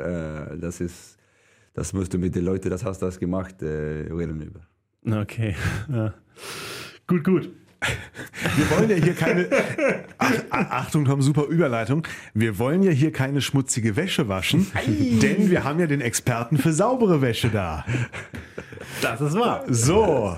Äh, 0.53 0.59
das 0.59 0.81
ist, 0.81 1.17
das 1.75 1.93
musst 1.93 2.13
du 2.13 2.19
mit 2.19 2.35
den 2.35 2.45
Leuten, 2.45 2.71
das 2.71 2.85
hast 2.85 3.01
das 3.01 3.19
gemacht, 3.19 3.63
äh, 3.63 3.67
reden 4.13 4.43
über. 4.43 4.61
Okay. 5.23 5.55
Ja. 5.89 6.13
Gut, 7.07 7.25
gut. 7.25 7.51
Wir 8.57 8.71
wollen 8.71 8.91
ja 8.91 8.97
hier 8.97 9.15
keine. 9.15 9.49
Ach, 10.19 10.33
Achtung, 10.51 11.05
Tom, 11.05 11.23
super 11.23 11.45
Überleitung. 11.45 12.07
Wir 12.35 12.59
wollen 12.59 12.83
ja 12.83 12.91
hier 12.91 13.13
keine 13.13 13.41
schmutzige 13.41 13.97
Wäsche 13.97 14.29
waschen, 14.29 14.67
denn 15.23 15.49
wir 15.49 15.65
haben 15.65 15.79
ja 15.79 15.87
den 15.87 16.01
Experten 16.01 16.59
für 16.59 16.73
saubere 16.73 17.23
Wäsche 17.23 17.49
da. 17.51 17.87
Das 19.01 19.21
ist 19.21 19.35
wahr. 19.35 19.65
So. 19.69 20.37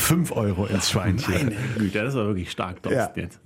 5 0.00 0.32
Euro 0.32 0.66
ins 0.66 0.90
Schweinchen. 0.90 1.32
Meine 1.34 1.56
Güte, 1.78 2.02
das 2.02 2.14
war 2.14 2.26
wirklich 2.26 2.50
stark 2.50 2.78
Ja. 2.90 3.10
jetzt. 3.14 3.38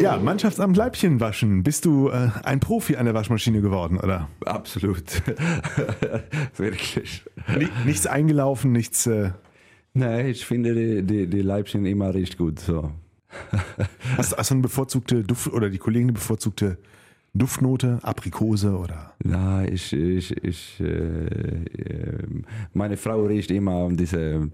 Ja, 0.00 0.16
Mannschaftsamt 0.16 0.76
Leibchen 0.76 1.20
waschen. 1.20 1.62
Bist 1.62 1.84
du 1.84 2.08
äh, 2.08 2.30
ein 2.44 2.60
Profi 2.60 2.96
an 2.96 3.04
der 3.04 3.14
Waschmaschine 3.14 3.60
geworden, 3.60 3.98
oder? 3.98 4.28
Absolut. 4.44 5.02
wirklich. 6.56 7.24
Ni- 7.58 7.68
Nichts 7.84 8.06
eingelaufen, 8.06 8.72
nichts. 8.72 9.06
Äh, 9.06 9.30
Nein, 9.92 10.26
ich 10.26 10.44
finde 10.44 10.74
die, 10.74 11.02
die, 11.02 11.26
die 11.28 11.42
Leibchen 11.42 11.86
immer 11.86 12.12
richtig 12.14 12.38
gut. 12.38 12.58
So. 12.60 12.90
hast, 14.16 14.36
hast 14.36 14.50
du 14.50 14.54
eine 14.54 14.62
bevorzugte 14.62 15.22
Duft 15.22 15.52
oder 15.52 15.70
die 15.70 15.78
Kollegen 15.78 16.06
eine 16.06 16.12
bevorzugte 16.14 16.78
Duftnote, 17.34 17.98
Aprikose 18.02 18.76
oder? 18.78 19.12
Na, 19.24 19.64
ich, 19.66 19.92
ich, 19.92 20.30
ich, 20.44 20.80
äh, 20.80 20.84
äh, 20.84 22.18
meine 22.72 22.96
Frau 22.96 23.24
riecht 23.24 23.50
immer, 23.50 23.84
um 23.84 23.96
diese 23.96 24.50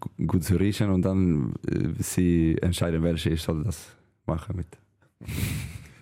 gu- 0.00 0.26
gut 0.26 0.42
zu 0.42 0.56
riechen 0.56 0.90
und 0.90 1.02
dann 1.02 1.54
äh, 1.70 1.90
sie 2.02 2.58
entscheiden, 2.60 3.02
welche 3.04 3.30
ich 3.30 3.42
soll 3.42 3.62
das 3.62 3.86
machen 4.26 4.56
mit. 4.56 4.66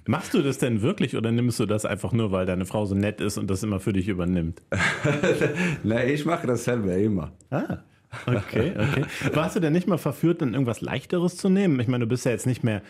Machst 0.06 0.32
du 0.34 0.40
das 0.40 0.56
denn 0.58 0.80
wirklich 0.82 1.16
oder 1.16 1.32
nimmst 1.32 1.60
du 1.60 1.66
das 1.66 1.84
einfach 1.84 2.12
nur, 2.12 2.32
weil 2.32 2.46
deine 2.46 2.64
Frau 2.64 2.86
so 2.86 2.94
nett 2.94 3.20
ist 3.20 3.36
und 3.38 3.50
das 3.50 3.62
immer 3.62 3.78
für 3.80 3.92
dich 3.92 4.08
übernimmt? 4.08 4.62
Nein, 5.84 6.08
ich 6.08 6.24
mache 6.24 6.46
das 6.46 6.64
selber 6.64 6.96
immer. 6.96 7.32
Ah. 7.50 7.78
Okay, 8.24 8.72
okay. 8.78 9.04
Warst 9.34 9.56
du 9.56 9.60
denn 9.60 9.72
nicht 9.74 9.88
mal 9.88 9.98
verführt, 9.98 10.40
dann 10.40 10.52
irgendwas 10.54 10.80
Leichteres 10.80 11.36
zu 11.36 11.50
nehmen? 11.50 11.78
Ich 11.80 11.88
meine, 11.88 12.04
du 12.04 12.08
bist 12.08 12.24
ja 12.24 12.30
jetzt 12.30 12.46
nicht 12.46 12.64
mehr 12.64 12.80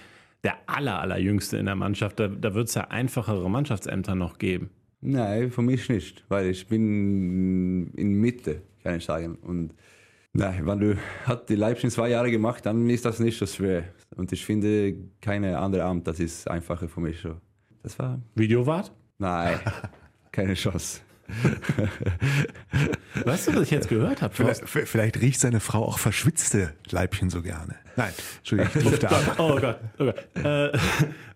der 0.45 0.57
aller, 0.67 1.01
allerjüngste 1.01 1.57
in 1.57 1.67
der 1.67 1.75
Mannschaft. 1.75 2.21
Da, 2.21 2.29
da 2.29 2.55
wird 2.55 2.69
es 2.69 2.75
ja 2.75 2.89
einfachere 2.89 3.49
Mannschaftsämter 3.51 4.15
noch 4.15 4.39
geben. 4.39 4.71
Nein, 5.01 5.51
für 5.51 5.63
mich 5.63 5.89
nicht, 5.89 6.25
weil 6.29 6.47
ich 6.47 6.67
bin 6.67 7.93
in 7.95 8.15
Mitte, 8.15 8.63
kann 8.83 8.97
ich 8.97 9.05
sagen. 9.05 9.37
Und 9.37 9.75
nein, 10.33 10.67
wenn 10.67 10.81
du 10.81 10.97
hat 11.25 11.49
die 11.49 11.55
Leibchen 11.55 11.91
zwei 11.91 12.09
Jahre 12.11 12.31
gemacht, 12.31 12.65
dann 12.67 12.89
ist 12.89 13.05
das 13.05 13.21
nicht 13.21 13.39
so 13.39 13.47
schwer. 13.47 13.85
Und 14.17 14.33
ich 14.33 14.45
finde 14.45 14.97
keine 15.21 15.59
andere 15.59 15.85
Amt, 15.85 16.07
das 16.07 16.19
ist 16.21 16.49
einfacher 16.49 16.89
für 16.89 17.01
mich. 17.01 17.21
So. 17.21 17.37
Das 17.83 17.99
war 17.99 18.21
Videowart? 18.35 18.93
nein, 19.19 19.59
keine 20.33 20.55
Chance. 20.55 21.01
Weißt 23.25 23.49
du, 23.49 23.55
was 23.55 23.63
ich 23.63 23.71
jetzt 23.71 23.89
gehört 23.89 24.23
habe? 24.23 24.35
Vielleicht, 24.35 24.69
vielleicht 24.69 25.21
riecht 25.21 25.41
seine 25.41 25.61
Frau 25.61 25.85
auch 25.85 25.99
verschwitzte 25.99 26.75
Leibchen 26.91 27.31
so 27.31 27.43
gerne. 27.43 27.77
Nein, 27.97 28.13
Entschuldigung, 28.39 28.73
ich 28.75 28.83
durfte 28.83 29.09
ab. 29.11 29.35
Oh 29.39 29.57
Gott, 29.61 29.79
oh 29.99 30.05
Gott. 30.05 30.45
Äh, 30.45 30.73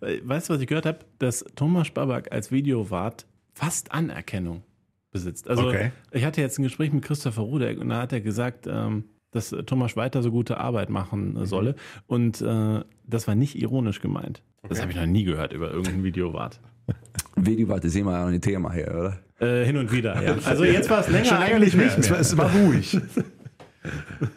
weißt 0.25 0.49
du, 0.49 0.55
was 0.55 0.61
ich 0.61 0.67
gehört 0.67 0.87
habe? 0.87 0.99
Dass 1.19 1.45
Thomas 1.57 1.91
Babak 1.91 2.31
als 2.33 2.53
Videowart 2.53 3.27
fast 3.55 3.93
Anerkennung 3.93 4.63
besitzt. 5.11 5.49
Also 5.49 5.69
Okay. 5.69 5.91
ich 6.13 6.25
hatte 6.25 6.41
jetzt 6.41 6.59
ein 6.59 6.63
Gespräch 6.63 6.93
mit 6.93 7.05
Christopher 7.05 7.43
Rudek 7.43 7.81
und 7.81 7.89
da 7.89 8.03
hat 8.03 8.13
er 8.13 8.21
gesagt, 8.21 8.67
ähm, 8.67 9.05
dass 9.33 9.51
Thomas 9.67 9.97
weiter 9.97 10.23
so 10.23 10.31
gute 10.31 10.59
Arbeit 10.59 10.91
machen 10.91 11.37
äh, 11.37 11.47
solle. 11.47 11.75
Und 12.07 12.41
äh, 12.41 12.81
das 13.07 13.27
war 13.29 13.35
nicht 13.35 13.57
ironisch 13.61 14.01
gemeint. 14.01 14.43
Das 14.69 14.81
habe 14.81 14.91
ich 14.93 14.97
noch 14.99 15.07
nie 15.07 15.25
gehört 15.25 15.53
über 15.53 15.71
irgendeinen 15.71 16.05
Videowart. 16.05 16.61
Videowart 17.37 17.85
ist 17.85 17.97
immer 17.97 18.27
ein 18.27 18.41
Thema 18.41 18.73
hier, 18.73 18.89
oder? 18.89 19.19
Äh, 19.41 19.65
hin 19.65 19.77
und 19.79 19.91
wieder, 19.91 20.23
ja. 20.23 20.37
Also 20.45 20.65
jetzt 20.65 20.91
war 20.91 21.01
es 21.01 21.09
länger 21.09 21.25
Schon 21.25 21.39
länger 21.39 21.55
eigentlich 21.55 21.75
nicht 21.75 21.97
mehr. 21.97 21.99
Es 21.99 22.11
war, 22.11 22.19
es 22.21 22.37
war 22.37 22.51
ruhig. 22.53 22.99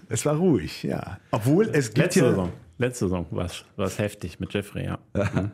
Es 0.10 0.26
war 0.26 0.36
ruhig, 0.36 0.84
ja. 0.84 1.20
Obwohl 1.32 1.70
es 1.70 1.88
gibt 1.88 1.98
Letzte 1.98 2.20
ja. 2.22 2.30
Saison. 2.30 2.54
Letzte 2.78 3.06
Saison 3.06 3.28
war 3.32 3.46
es 3.78 4.00
heftig 4.00 4.40
mit 4.40 4.54
Jeffrey, 4.54 4.86
ja. 4.86 5.00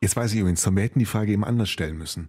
Jetzt 0.00 0.16
weiß 0.16 0.32
ich 0.32 0.40
übrigens, 0.40 0.64
wir 0.64 0.82
hätten 0.82 1.00
die 1.00 1.06
Frage 1.06 1.32
eben 1.32 1.44
anders 1.44 1.70
stellen 1.70 1.98
müssen. 1.98 2.28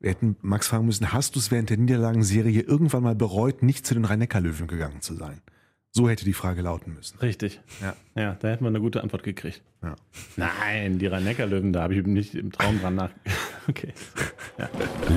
Wir 0.00 0.10
hätten 0.10 0.36
Max 0.40 0.68
fragen 0.68 0.86
müssen, 0.86 1.12
hast 1.12 1.34
du 1.34 1.40
es 1.40 1.50
während 1.50 1.70
der 1.70 1.76
Niederlagenserie 1.76 2.60
irgendwann 2.60 3.02
mal 3.02 3.16
bereut, 3.16 3.62
nicht 3.64 3.84
zu 3.84 3.94
den 3.94 4.04
Rhein-Neckar-Löwen 4.04 4.68
gegangen 4.68 5.00
zu 5.00 5.14
sein? 5.14 5.40
So 5.90 6.08
hätte 6.08 6.24
die 6.24 6.34
Frage 6.34 6.62
lauten 6.62 6.94
müssen. 6.94 7.18
Richtig. 7.18 7.60
Ja. 7.80 7.96
Ja, 8.14 8.34
da 8.34 8.48
hätten 8.48 8.62
wir 8.62 8.68
eine 8.68 8.80
gute 8.80 9.02
Antwort 9.02 9.24
gekriegt. 9.24 9.62
Ja. 9.82 9.96
Nein, 10.36 10.98
die 10.98 11.06
Rhein-Neckar-Löwen, 11.06 11.72
da 11.72 11.82
habe 11.82 11.94
ich 11.94 12.06
nicht 12.06 12.34
im 12.34 12.52
Traum 12.52 12.80
dran 12.80 12.94
nach. 12.94 13.10
Okay. 13.68 13.92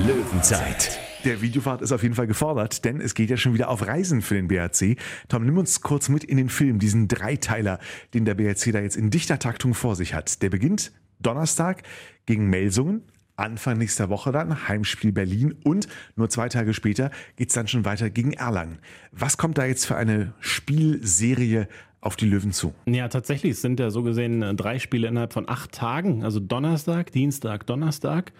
Löwenzeit. 0.06 0.98
Der 1.24 1.40
Videofahrt 1.40 1.82
ist 1.82 1.92
auf 1.92 2.02
jeden 2.02 2.16
Fall 2.16 2.26
gefordert, 2.26 2.84
denn 2.84 3.00
es 3.00 3.14
geht 3.14 3.30
ja 3.30 3.36
schon 3.36 3.54
wieder 3.54 3.68
auf 3.68 3.86
Reisen 3.86 4.22
für 4.22 4.34
den 4.34 4.48
BRC. 4.48 4.96
Tom, 5.28 5.44
nimm 5.44 5.56
uns 5.56 5.80
kurz 5.80 6.08
mit 6.08 6.24
in 6.24 6.36
den 6.36 6.48
Film, 6.48 6.80
diesen 6.80 7.06
Dreiteiler, 7.06 7.78
den 8.12 8.24
der 8.24 8.34
BRC 8.34 8.72
da 8.72 8.80
jetzt 8.80 8.96
in 8.96 9.10
dichter 9.10 9.38
Taktung 9.38 9.74
vor 9.74 9.94
sich 9.94 10.14
hat. 10.14 10.42
Der 10.42 10.50
beginnt 10.50 10.92
Donnerstag 11.20 11.84
gegen 12.26 12.50
Melsungen. 12.50 13.02
Anfang 13.36 13.78
nächster 13.78 14.08
Woche 14.08 14.32
dann 14.32 14.68
Heimspiel 14.68 15.12
Berlin 15.12 15.54
und 15.64 15.88
nur 16.16 16.28
zwei 16.28 16.48
Tage 16.48 16.74
später 16.74 17.10
geht's 17.36 17.54
dann 17.54 17.68
schon 17.68 17.84
weiter 17.84 18.10
gegen 18.10 18.32
Erlangen. 18.32 18.78
Was 19.12 19.38
kommt 19.38 19.58
da 19.58 19.64
jetzt 19.64 19.86
für 19.86 19.96
eine 19.96 20.34
Spielserie 20.40 21.68
auf 22.00 22.16
die 22.16 22.26
Löwen 22.26 22.52
zu? 22.52 22.74
Ja, 22.86 23.08
tatsächlich 23.08 23.52
es 23.52 23.62
sind 23.62 23.80
ja 23.80 23.90
so 23.90 24.02
gesehen 24.02 24.42
äh, 24.42 24.54
drei 24.54 24.78
Spiele 24.78 25.08
innerhalb 25.08 25.32
von 25.32 25.48
acht 25.48 25.72
Tagen. 25.72 26.24
Also 26.24 26.40
Donnerstag, 26.40 27.12
Dienstag, 27.12 27.66
Donnerstag. 27.66 28.32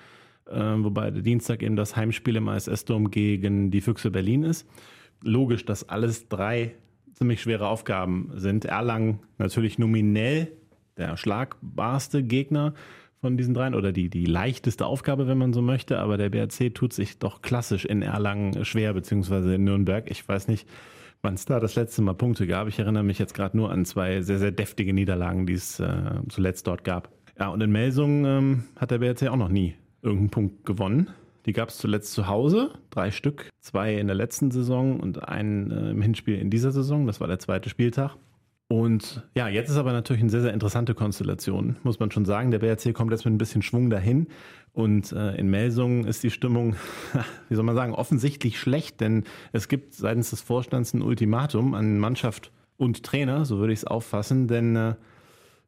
Äh, 0.50 0.58
wobei 0.58 1.10
der 1.10 1.22
Dienstag 1.22 1.62
eben 1.62 1.76
das 1.76 1.96
Heimspiel 1.96 2.36
im 2.36 2.48
ISS-Dom 2.48 3.10
gegen 3.10 3.70
die 3.70 3.80
Füchse 3.80 4.10
Berlin 4.10 4.44
ist. 4.44 4.68
Logisch, 5.22 5.64
dass 5.64 5.88
alles 5.88 6.28
drei 6.28 6.74
ziemlich 7.14 7.42
schwere 7.42 7.68
Aufgaben 7.68 8.30
sind. 8.34 8.64
Erlangen 8.64 9.20
natürlich 9.38 9.78
nominell 9.78 10.48
der 10.96 11.16
schlagbarste 11.16 12.22
Gegner 12.22 12.74
von 13.20 13.36
diesen 13.36 13.54
dreien 13.54 13.74
oder 13.74 13.92
die, 13.92 14.10
die 14.10 14.24
leichteste 14.24 14.84
Aufgabe, 14.84 15.28
wenn 15.28 15.38
man 15.38 15.52
so 15.52 15.62
möchte. 15.62 16.00
Aber 16.00 16.16
der 16.16 16.30
BRC 16.30 16.74
tut 16.74 16.92
sich 16.92 17.18
doch 17.18 17.40
klassisch 17.40 17.84
in 17.84 18.02
Erlangen 18.02 18.64
schwer, 18.64 18.92
beziehungsweise 18.92 19.54
in 19.54 19.64
Nürnberg. 19.64 20.10
Ich 20.10 20.26
weiß 20.26 20.48
nicht, 20.48 20.68
wann 21.22 21.34
es 21.34 21.44
da 21.44 21.60
das 21.60 21.76
letzte 21.76 22.02
Mal 22.02 22.14
Punkte 22.14 22.48
gab. 22.48 22.66
Ich 22.66 22.80
erinnere 22.80 23.04
mich 23.04 23.20
jetzt 23.20 23.34
gerade 23.34 23.56
nur 23.56 23.70
an 23.70 23.84
zwei 23.84 24.22
sehr, 24.22 24.40
sehr 24.40 24.50
deftige 24.50 24.92
Niederlagen, 24.92 25.46
die 25.46 25.52
es 25.52 25.78
äh, 25.78 25.92
zuletzt 26.28 26.66
dort 26.66 26.82
gab. 26.82 27.10
Ja, 27.38 27.48
und 27.48 27.60
in 27.62 27.70
Melsungen 27.70 28.24
ähm, 28.24 28.64
hat 28.76 28.90
der 28.90 28.98
BRC 28.98 29.28
auch 29.28 29.36
noch 29.36 29.48
nie 29.48 29.76
irgendeinen 30.02 30.30
Punkt 30.30 30.66
gewonnen. 30.66 31.10
Die 31.46 31.52
gab 31.52 31.70
es 31.70 31.78
zuletzt 31.78 32.12
zu 32.12 32.28
Hause, 32.28 32.70
drei 32.90 33.10
Stück, 33.10 33.48
zwei 33.60 33.96
in 33.96 34.06
der 34.06 34.14
letzten 34.16 34.50
Saison 34.50 35.00
und 35.00 35.28
einen 35.28 35.70
äh, 35.70 35.90
im 35.90 36.02
Hinspiel 36.02 36.38
in 36.38 36.50
dieser 36.50 36.70
Saison. 36.70 37.06
Das 37.06 37.20
war 37.20 37.26
der 37.26 37.38
zweite 37.38 37.68
Spieltag. 37.68 38.16
Und 38.68 39.22
ja, 39.36 39.48
jetzt 39.48 39.68
ist 39.68 39.76
aber 39.76 39.92
natürlich 39.92 40.22
eine 40.22 40.30
sehr, 40.30 40.40
sehr 40.40 40.54
interessante 40.54 40.94
Konstellation, 40.94 41.76
muss 41.82 42.00
man 42.00 42.10
schon 42.10 42.24
sagen. 42.24 42.50
Der 42.50 42.60
BRC 42.60 42.94
kommt 42.94 43.10
jetzt 43.10 43.24
mit 43.24 43.34
ein 43.34 43.38
bisschen 43.38 43.60
Schwung 43.60 43.90
dahin. 43.90 44.28
Und 44.72 45.12
äh, 45.12 45.34
in 45.34 45.50
Melsungen 45.50 46.06
ist 46.06 46.22
die 46.22 46.30
Stimmung, 46.30 46.76
wie 47.48 47.54
soll 47.54 47.64
man 47.64 47.74
sagen, 47.74 47.92
offensichtlich 47.92 48.58
schlecht, 48.58 49.00
denn 49.00 49.24
es 49.52 49.68
gibt 49.68 49.94
seitens 49.94 50.30
des 50.30 50.40
Vorstands 50.40 50.94
ein 50.94 51.02
Ultimatum 51.02 51.74
an 51.74 51.98
Mannschaft 51.98 52.50
und 52.78 53.02
Trainer, 53.02 53.44
so 53.44 53.58
würde 53.58 53.74
ich 53.74 53.80
es 53.80 53.84
auffassen, 53.84 54.48
denn 54.48 54.74
äh, 54.74 54.94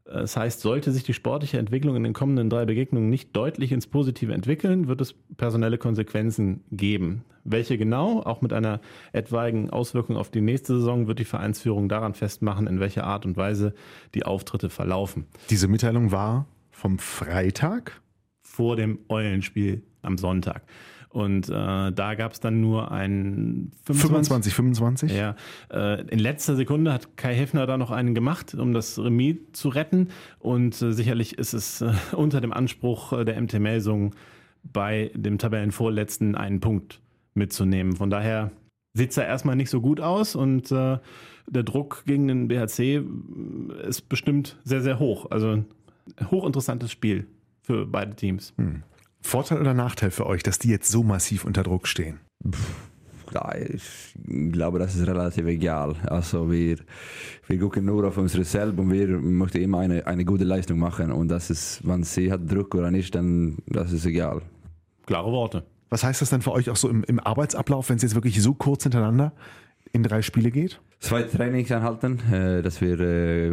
das 0.04 0.36
heißt, 0.36 0.60
sollte 0.60 0.92
sich 0.92 1.02
die 1.02 1.14
sportliche 1.14 1.58
Entwicklung 1.58 1.96
in 1.96 2.04
den 2.04 2.12
kommenden 2.12 2.50
drei 2.50 2.66
Begegnungen 2.66 3.08
nicht 3.08 3.34
deutlich 3.34 3.72
ins 3.72 3.86
Positive 3.86 4.34
entwickeln, 4.34 4.86
wird 4.86 5.00
es 5.00 5.14
personelle 5.36 5.78
Konsequenzen 5.78 6.62
geben. 6.70 7.24
Welche 7.44 7.78
genau, 7.78 8.20
auch 8.20 8.42
mit 8.42 8.52
einer 8.52 8.80
etwaigen 9.12 9.70
Auswirkung 9.70 10.16
auf 10.16 10.30
die 10.30 10.40
nächste 10.40 10.76
Saison, 10.76 11.06
wird 11.06 11.18
die 11.18 11.24
Vereinsführung 11.24 11.88
daran 11.88 12.14
festmachen, 12.14 12.66
in 12.66 12.80
welcher 12.80 13.04
Art 13.04 13.24
und 13.24 13.36
Weise 13.36 13.74
die 14.14 14.24
Auftritte 14.24 14.70
verlaufen. 14.70 15.26
Diese 15.50 15.68
Mitteilung 15.68 16.10
war 16.10 16.46
vom 16.70 16.98
Freitag? 16.98 18.00
Vor 18.42 18.76
dem 18.76 18.98
Eulenspiel 19.08 19.82
am 20.02 20.18
Sonntag. 20.18 20.62
Und 21.14 21.48
äh, 21.48 21.92
da 21.92 22.14
gab 22.16 22.32
es 22.32 22.40
dann 22.40 22.60
nur 22.60 22.90
ein 22.90 23.70
25, 23.84 24.52
25? 24.52 25.12
Ja, 25.12 25.36
äh, 25.72 26.00
in 26.08 26.18
letzter 26.18 26.56
Sekunde 26.56 26.92
hat 26.92 27.16
Kai 27.16 27.36
Heffner 27.36 27.68
da 27.68 27.78
noch 27.78 27.92
einen 27.92 28.16
gemacht, 28.16 28.52
um 28.54 28.72
das 28.72 28.98
Remis 28.98 29.36
zu 29.52 29.68
retten. 29.68 30.08
Und 30.40 30.82
äh, 30.82 30.92
sicherlich 30.92 31.38
ist 31.38 31.52
es 31.52 31.82
äh, 31.82 31.92
unter 32.16 32.40
dem 32.40 32.52
Anspruch 32.52 33.12
äh, 33.12 33.24
der 33.24 33.40
MT 33.40 33.60
Melsung 33.60 34.16
bei 34.64 35.12
dem 35.14 35.38
Tabellenvorletzten 35.38 36.34
einen 36.34 36.58
Punkt 36.58 37.00
mitzunehmen. 37.34 37.94
Von 37.94 38.10
daher 38.10 38.50
sieht 38.92 39.10
es 39.10 39.14
da 39.14 39.22
erstmal 39.22 39.54
nicht 39.54 39.70
so 39.70 39.80
gut 39.80 40.00
aus 40.00 40.34
und 40.34 40.72
äh, 40.72 40.98
der 41.46 41.62
Druck 41.62 42.02
gegen 42.06 42.26
den 42.26 42.48
BHC 42.48 43.04
ist 43.86 44.08
bestimmt 44.08 44.58
sehr, 44.64 44.80
sehr 44.80 44.98
hoch. 44.98 45.30
Also 45.30 45.50
ein 45.50 45.66
hochinteressantes 46.28 46.90
Spiel 46.90 47.28
für 47.62 47.86
beide 47.86 48.16
Teams. 48.16 48.52
Hm. 48.56 48.82
Vorteil 49.24 49.58
oder 49.58 49.72
Nachteil 49.72 50.10
für 50.10 50.26
euch, 50.26 50.42
dass 50.42 50.58
die 50.58 50.68
jetzt 50.68 50.90
so 50.90 51.02
massiv 51.02 51.46
unter 51.46 51.62
Druck 51.62 51.88
stehen? 51.88 52.20
Ja, 53.32 53.54
ich 53.56 54.14
glaube, 54.52 54.78
das 54.78 54.94
ist 54.94 55.06
relativ 55.06 55.46
egal. 55.46 55.96
Also 56.04 56.52
wir, 56.52 56.76
wir 57.46 57.58
gucken 57.58 57.86
nur 57.86 58.06
auf 58.06 58.18
uns 58.18 58.32
selbst 58.32 58.78
und 58.78 58.92
wir 58.92 59.08
möchten 59.08 59.62
immer 59.62 59.78
eine, 59.78 60.06
eine 60.06 60.26
gute 60.26 60.44
Leistung 60.44 60.78
machen. 60.78 61.10
Und 61.10 61.28
das 61.28 61.48
ist, 61.48 61.80
wenn 61.84 62.04
sie 62.04 62.30
hat 62.30 62.52
Druck 62.52 62.74
oder 62.74 62.90
nicht, 62.90 63.14
dann 63.14 63.56
das 63.66 63.92
ist 63.92 64.04
egal. 64.04 64.42
Klare 65.06 65.32
Worte. 65.32 65.64
Was 65.88 66.04
heißt 66.04 66.20
das 66.20 66.28
denn 66.28 66.42
für 66.42 66.52
euch 66.52 66.68
auch 66.68 66.76
so 66.76 66.90
im, 66.90 67.02
im 67.04 67.18
Arbeitsablauf, 67.18 67.88
wenn 67.88 67.96
es 67.96 68.02
jetzt 68.02 68.14
wirklich 68.14 68.40
so 68.42 68.52
kurz 68.52 68.82
hintereinander 68.82 69.32
in 69.94 70.02
drei 70.02 70.20
Spiele 70.20 70.50
geht? 70.50 70.80
Zwei 70.98 71.22
Trainingseinheiten, 71.22 72.18
äh, 72.32 72.62
dass 72.62 72.80
wir 72.80 72.98
äh, 72.98 73.50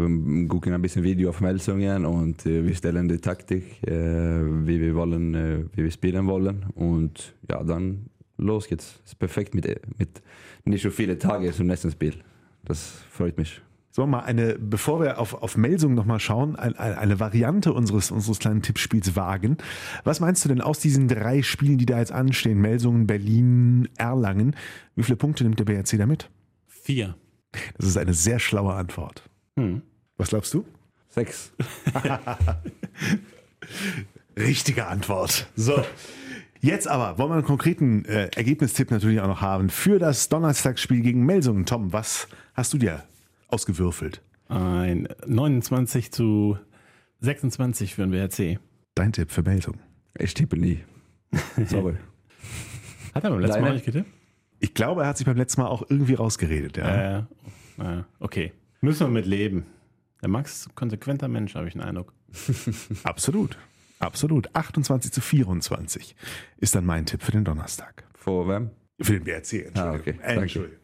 gucken 0.47 0.73
ein 0.73 0.82
bisschen 0.82 1.04
Video 1.04 1.30
auf 1.30 1.39
Melsungen 1.39 2.06
und 2.06 2.45
äh, 2.45 2.65
wir 2.65 2.75
stellen 2.75 3.08
die 3.08 3.19
Taktik, 3.19 3.63
wie 3.84 4.80
wir 4.82 4.95
wollen, 4.95 5.69
wie 5.75 5.84
wir 5.84 5.91
spielen 5.91 6.27
wollen 6.27 6.65
und 6.75 7.36
ja, 7.49 7.63
dann 7.63 8.08
los 8.38 8.67
geht's. 8.67 8.99
Ist 9.06 9.19
perfekt 9.19 9.54
mit, 9.54 9.65
mit 9.97 10.21
nicht 10.65 10.82
so 10.82 10.89
viele 10.89 11.17
Tage 11.17 11.51
zum 11.51 11.67
nächsten 11.67 11.91
Spiel. 11.91 12.15
Das 12.65 13.04
freut 13.10 13.38
mich. 13.38 13.62
So, 13.93 14.08
mal 14.08 14.21
eine, 14.21 14.58
bevor 14.58 15.01
wir 15.01 15.19
auf, 15.19 15.34
auf 15.41 15.58
Melsungen 15.58 15.95
nochmal 15.95 16.21
schauen, 16.21 16.56
eine, 16.56 16.80
eine 16.80 17.19
Variante 17.19 17.73
unseres, 17.73 18.10
unseres 18.10 18.39
kleinen 18.39 18.62
Tippspiels 18.62 19.17
wagen. 19.17 19.58
Was 20.06 20.21
meinst 20.21 20.45
du 20.45 20.49
denn 20.49 20.62
aus 20.62 20.80
diesen 20.80 21.10
drei 21.10 21.43
Spielen, 21.43 21.77
die 21.77 21.86
da 21.86 21.99
jetzt 21.99 22.13
anstehen? 22.13 22.62
Melsungen, 22.62 23.06
Berlin, 23.06 23.89
Erlangen. 23.97 24.56
Wie 24.95 25.04
viele 25.04 25.17
Punkte 25.17 25.43
nimmt 25.43 25.60
der 25.60 25.65
BRC 25.65 25.97
damit? 25.97 26.30
Vier. 26.67 27.15
Das 27.77 27.86
ist 27.86 27.97
eine 27.97 28.13
sehr 28.13 28.39
schlaue 28.39 28.73
Antwort. 28.73 29.23
Hm. 29.58 29.82
Was 30.15 30.30
glaubst 30.30 30.54
du? 30.54 30.63
Sechs. 31.10 31.51
Richtige 34.38 34.88
Antwort. 34.88 35.47
So. 35.58 35.84
Jetzt 36.62 36.88
aber 36.88 37.17
wollen 37.17 37.32
wir 37.32 37.36
einen 37.36 37.43
konkreten 37.43 38.06
äh, 38.06 38.30
Ergebnistipp 38.36 38.91
natürlich 38.91 39.19
auch 39.19 39.27
noch 39.27 39.41
haben 39.41 39.69
für 39.69 39.99
das 39.99 40.30
Donnerstagsspiel 40.30 41.01
gegen 41.01 41.25
Melsungen. 41.25 41.65
Tom, 41.65 41.91
was 41.91 42.30
hast 42.54 42.71
du 42.71 42.77
dir 42.77 43.04
ausgewürfelt? 43.52 44.22
Ein 44.48 45.08
29 45.26 46.12
zu 46.12 46.58
26 47.20 47.96
für 47.96 48.02
den 48.02 48.12
WRC. 48.12 48.60
Dein 48.96 49.14
Tipp 49.14 49.32
für 49.32 49.44
Melsungen? 49.44 49.80
Ich 50.18 50.34
tippe 50.34 50.58
nie. 50.58 50.84
Sorry. 51.68 51.96
Hat 53.14 53.24
er 53.24 53.30
beim 53.30 53.40
letzten 53.40 53.56
Deine? 53.56 53.68
Mal 53.68 53.74
nicht 53.74 53.86
getippt? 53.86 54.10
Ich 54.60 54.74
glaube, 54.74 55.04
er 55.04 55.08
hat 55.08 55.18
sich 55.18 55.26
beim 55.26 55.38
letzten 55.38 55.62
Mal 55.62 55.68
auch 55.68 55.84
irgendwie 55.90 56.14
rausgeredet. 56.14 56.78
Ja. 56.78 57.20
Äh, 57.20 57.24
äh, 57.80 58.04
okay. 58.20 58.54
Müssen 58.82 59.08
wir 59.08 59.12
mit 59.12 59.26
leben. 59.26 59.66
Der 60.22 60.30
Max 60.30 60.62
ist 60.62 60.68
ein 60.70 60.76
konsequenter 60.76 61.28
Mensch, 61.28 61.56
habe 61.56 61.68
ich 61.68 61.74
den 61.74 61.82
Eindruck. 61.82 62.14
Absolut. 63.04 63.58
Absolut. 64.00 64.54
28 64.56 65.12
zu 65.12 65.22
24 65.22 66.16
ist 66.58 66.76
dann 66.76 66.86
mein 66.86 67.06
Tipp 67.06 67.24
für 67.24 67.32
den 67.32 67.44
Donnerstag. 67.44 68.04
Vor 68.14 68.48
wem? 68.48 68.72
Für 69.00 69.14
den 69.14 69.24
BRC. 69.24 69.72
Ah, 69.76 69.94
okay. 69.94 70.16
Entschuldigung. 70.22 70.78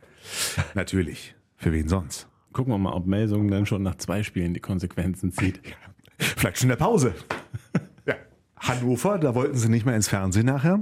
Natürlich. 0.74 1.36
Für 1.56 1.72
wen 1.72 1.88
sonst? 1.88 2.28
Gucken 2.54 2.74
wir 2.74 2.78
mal, 2.78 2.94
ob 2.94 3.06
Melsungen 3.06 3.50
dann 3.50 3.66
schon 3.66 3.84
nach 3.84 3.96
zwei 3.96 4.24
Spielen 4.24 4.54
die 4.54 4.60
Konsequenzen 4.60 5.32
zieht. 5.32 5.62
Vielleicht 6.18 6.58
schon 6.58 6.66
in 6.66 6.78
der 6.78 6.84
Pause. 6.84 7.14
ja. 8.06 8.16
Hannover, 8.58 9.20
da 9.20 9.36
wollten 9.36 9.58
sie 9.58 9.70
nicht 9.70 9.86
mehr 9.86 9.96
ins 9.96 10.08
Fernsehen 10.08 10.46
nachher. 10.46 10.80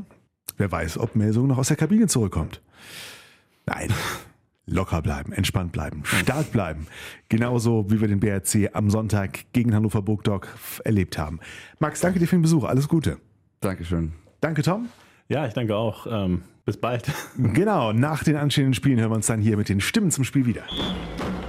Wer 0.58 0.72
weiß, 0.72 0.98
ob 0.98 1.16
Melsungen 1.16 1.50
noch 1.50 1.58
aus 1.58 1.68
der 1.68 1.78
Kabine 1.78 2.08
zurückkommt. 2.08 2.62
Nein. 3.66 3.90
Locker 4.68 5.02
bleiben, 5.04 5.32
entspannt 5.32 5.72
bleiben, 5.72 6.02
stark 6.06 6.52
bleiben. 6.52 6.88
Genauso 7.30 7.86
wie 7.92 8.02
wir 8.02 8.08
den 8.08 8.20
BRC 8.20 8.72
am 8.74 8.90
Sonntag 8.90 9.46
gegen 9.54 9.76
Hannover 9.76 10.02
Burgdorf 10.02 10.82
erlebt 10.84 11.20
haben. 11.20 11.40
Max, 11.78 12.00
danke 12.02 12.18
dir 12.18 12.28
für 12.28 12.36
den 12.36 12.42
Besuch. 12.42 12.64
Alles 12.64 12.88
Gute. 12.88 13.20
Dankeschön. 13.60 14.14
Danke, 14.42 14.64
Tom. 14.64 14.90
Ja, 15.28 15.46
ich 15.46 15.54
danke 15.54 15.76
auch. 15.76 16.08
Ähm, 16.10 16.42
bis 16.66 16.78
bald. 16.78 17.06
Genau, 17.38 17.94
nach 17.94 18.24
den 18.24 18.36
anstehenden 18.36 18.74
Spielen 18.74 19.00
hören 19.00 19.12
wir 19.12 19.16
uns 19.16 19.28
dann 19.28 19.40
hier 19.40 19.56
mit 19.56 19.70
den 19.70 19.82
Stimmen 19.82 20.10
zum 20.10 20.24
Spiel 20.24 20.48
wieder. 20.48 20.64